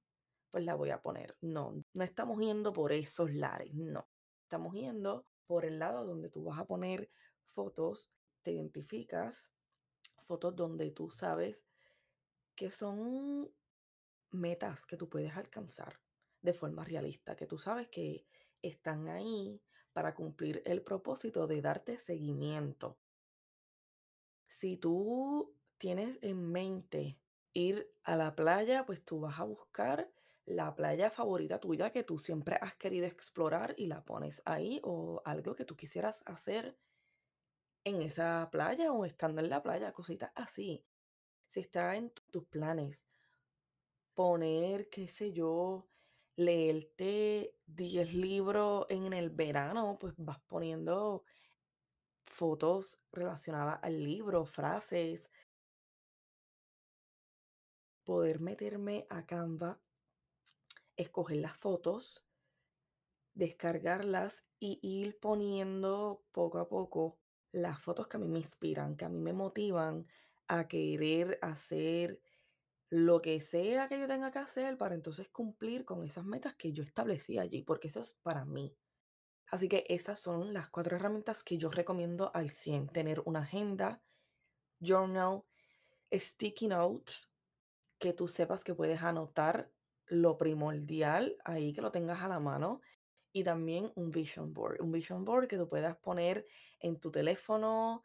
pues 0.51 0.65
la 0.65 0.75
voy 0.77 0.89
a 0.89 1.03
poner. 1.03 1.37
No, 1.43 1.85
no 1.93 2.05
estamos 2.05 2.41
yendo 2.41 2.73
por 2.73 2.91
esos 2.91 3.35
lares, 3.35 3.75
no. 3.75 4.09
Estamos 4.45 4.73
yendo 4.73 5.27
por 5.47 5.67
el 5.67 5.79
lado 5.79 6.07
donde 6.07 6.31
tú 6.31 6.43
vas 6.43 6.59
a 6.59 6.65
poner 6.65 7.11
fotos, 7.45 8.11
te 8.43 8.53
identificas, 8.53 9.51
fotos 10.23 10.57
donde 10.57 10.91
tú 10.91 11.11
sabes 11.11 11.63
que 12.55 12.71
son 12.71 13.53
metas 14.31 14.87
que 14.87 14.97
tú 14.97 15.11
puedes 15.11 15.37
alcanzar 15.37 16.01
de 16.41 16.55
forma 16.55 16.83
realista, 16.83 17.37
que 17.37 17.47
tú 17.47 17.59
sabes 17.59 17.89
que 17.89 18.25
están 18.63 19.09
ahí 19.09 19.61
para 19.97 20.15
cumplir 20.15 20.63
el 20.67 20.83
propósito 20.83 21.47
de 21.47 21.63
darte 21.63 21.99
seguimiento. 21.99 22.99
Si 24.49 24.77
tú 24.77 25.55
tienes 25.79 26.19
en 26.23 26.51
mente 26.51 27.17
ir 27.53 27.95
a 28.03 28.17
la 28.17 28.35
playa, 28.35 28.85
pues 28.85 29.05
tú 29.05 29.21
vas 29.21 29.39
a 29.39 29.45
buscar 29.45 30.11
la 30.45 30.75
playa 30.75 31.11
favorita 31.11 31.61
tuya 31.61 31.93
que 31.93 32.03
tú 32.03 32.19
siempre 32.19 32.57
has 32.61 32.75
querido 32.75 33.07
explorar 33.07 33.75
y 33.79 33.87
la 33.87 34.05
pones 34.05 34.43
ahí 34.45 34.81
o 34.85 35.23
algo 35.25 35.55
que 35.55 35.65
tú 35.65 35.77
quisieras 35.77 36.23
hacer 36.27 36.77
en 37.85 38.03
esa 38.03 38.51
playa 38.53 38.93
o 38.93 39.07
estando 39.07 39.41
en 39.41 39.49
la 39.49 39.63
playa, 39.63 39.93
cositas 39.95 40.31
así. 40.35 40.85
Si 41.47 41.61
está 41.61 41.97
en 41.97 42.11
tu- 42.11 42.23
tus 42.31 42.47
planes, 42.49 43.09
poner, 44.15 44.89
qué 44.91 45.09
sé 45.09 45.33
yo, 45.33 45.89
leerte 46.37 47.55
10 47.67 48.15
libros 48.15 48.87
en 48.91 49.13
el 49.13 49.31
verano, 49.31 49.99
pues 49.99 50.15
vas 50.19 50.39
poniendo 50.47 51.25
fotos 52.27 52.99
relacionadas 53.13 53.81
al 53.83 54.03
libro, 54.03 54.45
frases, 54.45 55.31
poder 58.05 58.41
meterme 58.41 59.07
a 59.11 59.27
Canva, 59.27 59.81
escoger 60.97 61.39
las 61.39 61.57
fotos, 61.57 62.23
descargarlas 63.35 64.45
y 64.59 64.79
ir 64.83 65.19
poniendo 65.19 66.25
poco 66.33 66.59
a 66.59 66.69
poco 66.69 67.19
las 67.53 67.81
fotos 67.81 68.07
que 68.07 68.17
a 68.17 68.21
mí 68.21 68.29
me 68.29 68.39
inspiran, 68.39 68.97
que 68.97 69.05
a 69.05 69.09
mí 69.09 69.19
me 69.19 69.33
motivan 69.33 70.07
a 70.47 70.69
querer 70.69 71.39
hacer 71.43 72.21
lo 72.89 73.21
que 73.21 73.41
sea 73.41 73.89
que 73.89 73.99
yo 73.99 74.07
tenga 74.07 74.31
que 74.31 74.39
hacer 74.39 74.79
para 74.79 74.95
entonces 74.95 75.29
cumplir 75.29 75.85
con 75.85 76.05
esas 76.05 76.25
metas 76.25 76.55
que 76.55 76.73
yo 76.73 76.83
establecí 76.83 77.39
allí, 77.39 77.63
porque 77.63 77.89
eso 77.89 78.01
es 78.01 78.13
para 78.23 78.45
mí. 78.45 78.77
Así 79.49 79.69
que 79.69 79.85
esas 79.89 80.21
son 80.21 80.53
las 80.53 80.69
cuatro 80.69 80.97
herramientas 80.97 81.45
que 81.45 81.59
yo 81.59 81.71
recomiendo 81.71 82.31
al 82.35 82.51
100. 82.51 82.89
Tener 82.89 83.23
una 83.25 83.41
agenda, 83.41 84.03
journal, 84.81 85.43
sticky 86.13 86.69
notes, 86.69 87.31
que 87.99 88.13
tú 88.13 88.29
sepas 88.29 88.65
que 88.65 88.75
puedes 88.75 89.03
anotar 89.03 89.71
lo 90.07 90.37
primordial 90.37 91.37
ahí, 91.45 91.73
que 91.73 91.81
lo 91.81 91.93
tengas 91.93 92.23
a 92.23 92.29
la 92.29 92.41
mano. 92.41 92.81
Y 93.33 93.45
también 93.45 93.93
un 93.97 94.11
vision 94.11 94.53
board. 94.53 94.81
Un 94.81 94.93
vision 94.93 95.25
board 95.25 95.47
que 95.47 95.59
tú 95.59 95.69
puedas 95.69 95.97
poner 95.99 96.47
en 96.81 96.99
tu 96.99 97.11
teléfono, 97.11 98.03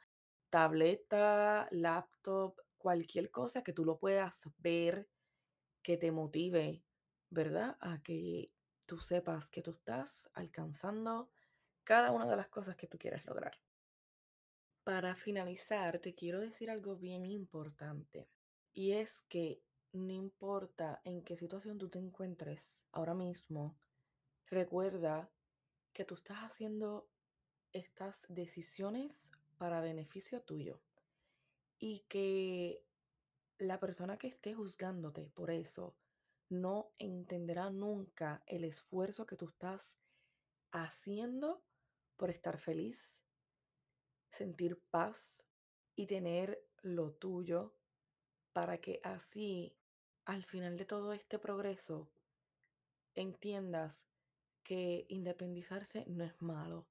tableta, 0.49 1.67
laptop, 1.71 2.59
cualquier 2.81 3.29
cosa 3.29 3.63
que 3.63 3.73
tú 3.73 3.85
lo 3.85 3.99
puedas 3.99 4.49
ver, 4.57 5.07
que 5.83 5.97
te 5.97 6.11
motive, 6.11 6.83
¿verdad? 7.29 7.77
A 7.79 8.01
que 8.01 8.51
tú 8.85 8.97
sepas 8.99 9.49
que 9.49 9.61
tú 9.61 9.71
estás 9.71 10.29
alcanzando 10.33 11.29
cada 11.83 12.11
una 12.11 12.27
de 12.27 12.35
las 12.35 12.49
cosas 12.49 12.75
que 12.75 12.87
tú 12.87 12.97
quieres 12.97 13.25
lograr. 13.25 13.53
Para 14.83 15.15
finalizar, 15.15 15.99
te 15.99 16.15
quiero 16.15 16.39
decir 16.39 16.71
algo 16.71 16.95
bien 16.95 17.25
importante. 17.25 18.27
Y 18.73 18.93
es 18.93 19.21
que 19.29 19.61
no 19.93 20.11
importa 20.11 21.01
en 21.03 21.23
qué 21.23 21.37
situación 21.37 21.77
tú 21.77 21.89
te 21.89 21.99
encuentres 21.99 22.79
ahora 22.91 23.13
mismo, 23.13 23.77
recuerda 24.47 25.29
que 25.93 26.05
tú 26.05 26.15
estás 26.15 26.39
haciendo 26.39 27.07
estas 27.73 28.25
decisiones 28.27 29.13
para 29.57 29.81
beneficio 29.81 30.41
tuyo 30.41 30.81
y 31.81 32.05
que 32.07 32.85
la 33.57 33.79
persona 33.79 34.17
que 34.17 34.27
esté 34.27 34.53
juzgándote 34.53 35.29
por 35.33 35.49
eso 35.49 35.97
no 36.47 36.93
entenderá 36.99 37.69
nunca 37.71 38.43
el 38.45 38.63
esfuerzo 38.63 39.25
que 39.25 39.35
tú 39.35 39.47
estás 39.47 39.97
haciendo 40.71 41.63
por 42.17 42.29
estar 42.29 42.59
feliz, 42.59 43.17
sentir 44.29 44.79
paz 44.91 45.43
y 45.95 46.05
tener 46.05 46.63
lo 46.81 47.13
tuyo 47.13 47.73
para 48.53 48.79
que 48.79 49.01
así, 49.03 49.75
al 50.25 50.45
final 50.45 50.77
de 50.77 50.85
todo 50.85 51.13
este 51.13 51.39
progreso, 51.39 52.11
entiendas 53.15 54.07
que 54.63 55.05
independizarse 55.09 56.05
no 56.07 56.23
es 56.23 56.39
malo. 56.41 56.87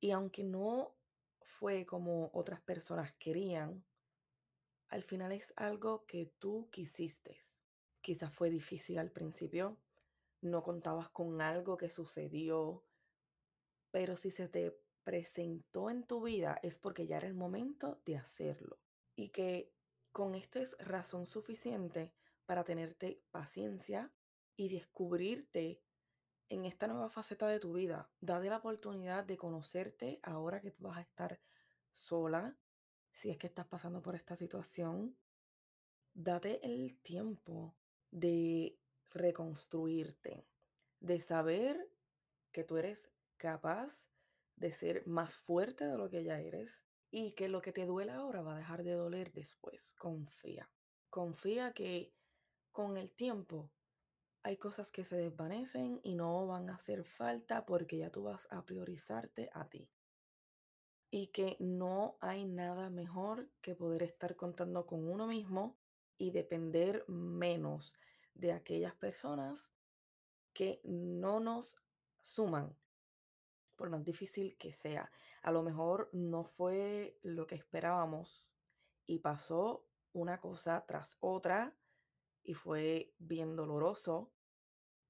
Y 0.00 0.10
aunque 0.10 0.44
no 0.44 0.94
fue 1.40 1.86
como 1.86 2.30
otras 2.34 2.60
personas 2.60 3.14
querían, 3.14 3.84
al 4.94 5.02
final 5.02 5.32
es 5.32 5.52
algo 5.56 6.06
que 6.06 6.32
tú 6.38 6.68
quisiste. 6.70 7.42
Quizás 8.00 8.32
fue 8.32 8.48
difícil 8.48 8.98
al 8.98 9.10
principio, 9.10 9.76
no 10.40 10.62
contabas 10.62 11.08
con 11.08 11.40
algo 11.40 11.76
que 11.76 11.90
sucedió, 11.90 12.84
pero 13.90 14.16
si 14.16 14.30
se 14.30 14.46
te 14.46 14.78
presentó 15.02 15.90
en 15.90 16.06
tu 16.06 16.22
vida 16.22 16.60
es 16.62 16.78
porque 16.78 17.08
ya 17.08 17.16
era 17.16 17.26
el 17.26 17.34
momento 17.34 18.00
de 18.04 18.16
hacerlo. 18.16 18.78
Y 19.16 19.30
que 19.30 19.72
con 20.12 20.36
esto 20.36 20.60
es 20.60 20.76
razón 20.78 21.26
suficiente 21.26 22.14
para 22.46 22.62
tenerte 22.62 23.20
paciencia 23.32 24.12
y 24.54 24.68
descubrirte 24.68 25.82
en 26.50 26.66
esta 26.66 26.86
nueva 26.86 27.10
faceta 27.10 27.48
de 27.48 27.58
tu 27.58 27.72
vida. 27.72 28.12
Date 28.20 28.48
la 28.48 28.58
oportunidad 28.58 29.24
de 29.24 29.38
conocerte 29.38 30.20
ahora 30.22 30.60
que 30.60 30.72
vas 30.78 30.98
a 30.98 31.00
estar 31.00 31.40
sola, 31.90 32.56
si 33.14 33.30
es 33.30 33.38
que 33.38 33.46
estás 33.46 33.66
pasando 33.66 34.02
por 34.02 34.14
esta 34.14 34.36
situación. 34.36 35.16
Date 36.12 36.60
el 36.62 36.96
tiempo 37.02 37.74
de 38.10 38.78
reconstruirte, 39.10 40.46
de 41.00 41.20
saber 41.20 41.90
que 42.52 42.64
tú 42.64 42.76
eres 42.76 43.08
capaz 43.36 44.06
de 44.56 44.72
ser 44.72 45.06
más 45.06 45.36
fuerte 45.36 45.86
de 45.86 45.96
lo 45.96 46.08
que 46.08 46.22
ya 46.22 46.40
eres 46.40 46.82
y 47.10 47.32
que 47.32 47.48
lo 47.48 47.62
que 47.62 47.72
te 47.72 47.86
duele 47.86 48.12
ahora 48.12 48.42
va 48.42 48.54
a 48.54 48.58
dejar 48.58 48.84
de 48.84 48.92
doler 48.92 49.32
después. 49.32 49.94
Confía. 49.98 50.70
Confía 51.10 51.72
que 51.72 52.12
con 52.72 52.96
el 52.96 53.10
tiempo 53.10 53.70
hay 54.42 54.56
cosas 54.56 54.90
que 54.90 55.04
se 55.04 55.16
desvanecen 55.16 56.00
y 56.02 56.14
no 56.16 56.46
van 56.46 56.68
a 56.68 56.74
hacer 56.74 57.04
falta 57.04 57.64
porque 57.64 57.98
ya 57.98 58.10
tú 58.10 58.24
vas 58.24 58.46
a 58.50 58.64
priorizarte 58.64 59.48
a 59.52 59.68
ti. 59.68 59.88
Y 61.10 61.28
que 61.28 61.56
no 61.60 62.16
hay 62.20 62.44
nada 62.44 62.90
mejor 62.90 63.48
que 63.60 63.74
poder 63.74 64.02
estar 64.02 64.36
contando 64.36 64.86
con 64.86 65.08
uno 65.08 65.26
mismo 65.26 65.76
y 66.18 66.30
depender 66.30 67.04
menos 67.08 67.92
de 68.34 68.52
aquellas 68.52 68.94
personas 68.94 69.70
que 70.52 70.80
no 70.84 71.40
nos 71.40 71.76
suman, 72.22 72.76
por 73.76 73.90
más 73.90 74.04
difícil 74.04 74.56
que 74.56 74.72
sea. 74.72 75.10
A 75.42 75.52
lo 75.52 75.62
mejor 75.62 76.08
no 76.12 76.44
fue 76.44 77.18
lo 77.22 77.46
que 77.46 77.54
esperábamos 77.54 78.44
y 79.06 79.18
pasó 79.18 79.86
una 80.12 80.40
cosa 80.40 80.84
tras 80.86 81.16
otra 81.20 81.76
y 82.42 82.54
fue 82.54 83.14
bien 83.18 83.56
doloroso 83.56 84.32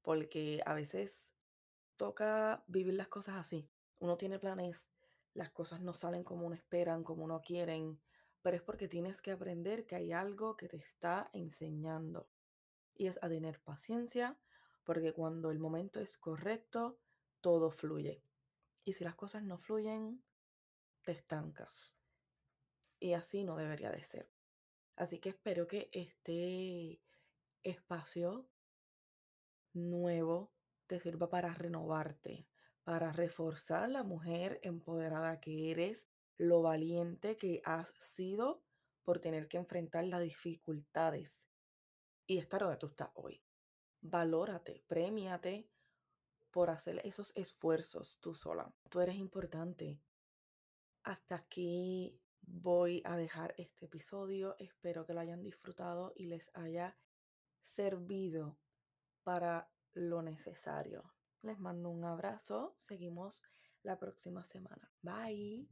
porque 0.02 0.61
a 0.66 0.74
veces 0.74 1.30
toca 1.96 2.64
vivir 2.66 2.94
las 2.94 3.09
cosas 3.09 3.37
así. 3.37 3.68
Uno 3.98 4.16
tiene 4.16 4.38
planes, 4.38 4.88
las 5.35 5.51
cosas 5.51 5.81
no 5.81 5.94
salen 5.94 6.25
como 6.25 6.47
uno 6.47 6.55
esperan, 6.55 7.05
como 7.05 7.25
uno 7.25 7.40
quieren, 7.42 8.01
pero 8.42 8.57
es 8.57 8.62
porque 8.62 8.88
tienes 8.88 9.20
que 9.20 9.33
aprender 9.33 9.87
que 9.87 9.97
hay 9.97 10.12
algo 10.12 10.57
que 10.57 10.68
te 10.68 10.77
está 10.77 11.29
enseñando. 11.33 12.29
Y 12.94 13.09
es 13.09 13.18
a 13.23 13.29
tener 13.29 13.61
paciencia, 13.61 14.38
porque 14.85 15.12
cuando 15.12 15.51
el 15.51 15.59
momento 15.59 16.01
es 16.01 16.16
correcto, 16.16 17.01
todo 17.40 17.70
fluye. 17.70 18.23
Y 18.85 18.92
si 18.92 19.03
las 19.03 19.16
cosas 19.16 19.42
no 19.42 19.59
fluyen, 19.59 20.23
te 21.03 21.12
estancas. 21.12 21.94
Y 23.01 23.14
así 23.14 23.44
no 23.44 23.57
debería 23.57 23.90
de 23.90 24.03
ser. 24.03 24.31
Así 24.97 25.18
que 25.18 25.31
espero 25.31 25.66
que 25.66 25.88
este 25.92 27.01
espacio 27.64 28.49
nuevo 29.73 30.53
te 30.87 31.01
sirva 31.01 31.29
para 31.29 31.53
renovarte, 31.53 32.47
para 32.85 33.12
reforzar 33.12 33.88
la 33.88 34.03
mujer 34.03 34.61
empoderada 34.62 35.40
que 35.40 35.70
eres, 35.70 36.07
lo 36.37 36.62
valiente 36.62 37.37
que 37.37 37.62
has 37.64 37.92
sido 37.99 38.62
por 39.03 39.20
tener 39.20 39.49
que 39.49 39.57
enfrentar 39.57 40.05
las 40.05 40.23
dificultades 40.23 41.44
y 42.27 42.38
estar 42.38 42.61
donde 42.61 42.77
tú 42.77 42.87
estás 42.87 43.11
hoy. 43.14 43.42
Valórate, 44.01 44.83
premiate 44.87 45.68
por 46.51 46.70
hacer 46.70 47.01
esos 47.05 47.33
esfuerzos 47.37 48.18
tú 48.20 48.35
sola. 48.35 48.73
Tú 48.90 49.01
eres 49.01 49.16
importante. 49.16 50.01
Hasta 51.03 51.37
aquí 51.37 52.20
voy 52.42 53.03
a 53.05 53.16
dejar 53.16 53.55
este 53.59 53.87
episodio. 53.87 54.57
Espero 54.59 55.07
que 55.07 55.14
lo 55.14 55.20
hayan 55.20 55.42
disfrutado 55.42 56.12
y 56.16 56.27
les 56.27 56.51
haya 56.55 56.97
servido 57.62 58.59
para 59.23 59.70
lo 59.94 60.23
necesario. 60.23 61.13
Les 61.44 61.59
mando 61.61 61.90
un 61.90 62.04
abrazo. 62.04 62.74
Seguimos 62.88 63.42
la 63.83 63.98
próxima 63.98 64.44
semana. 64.46 64.90
Bye. 65.02 65.68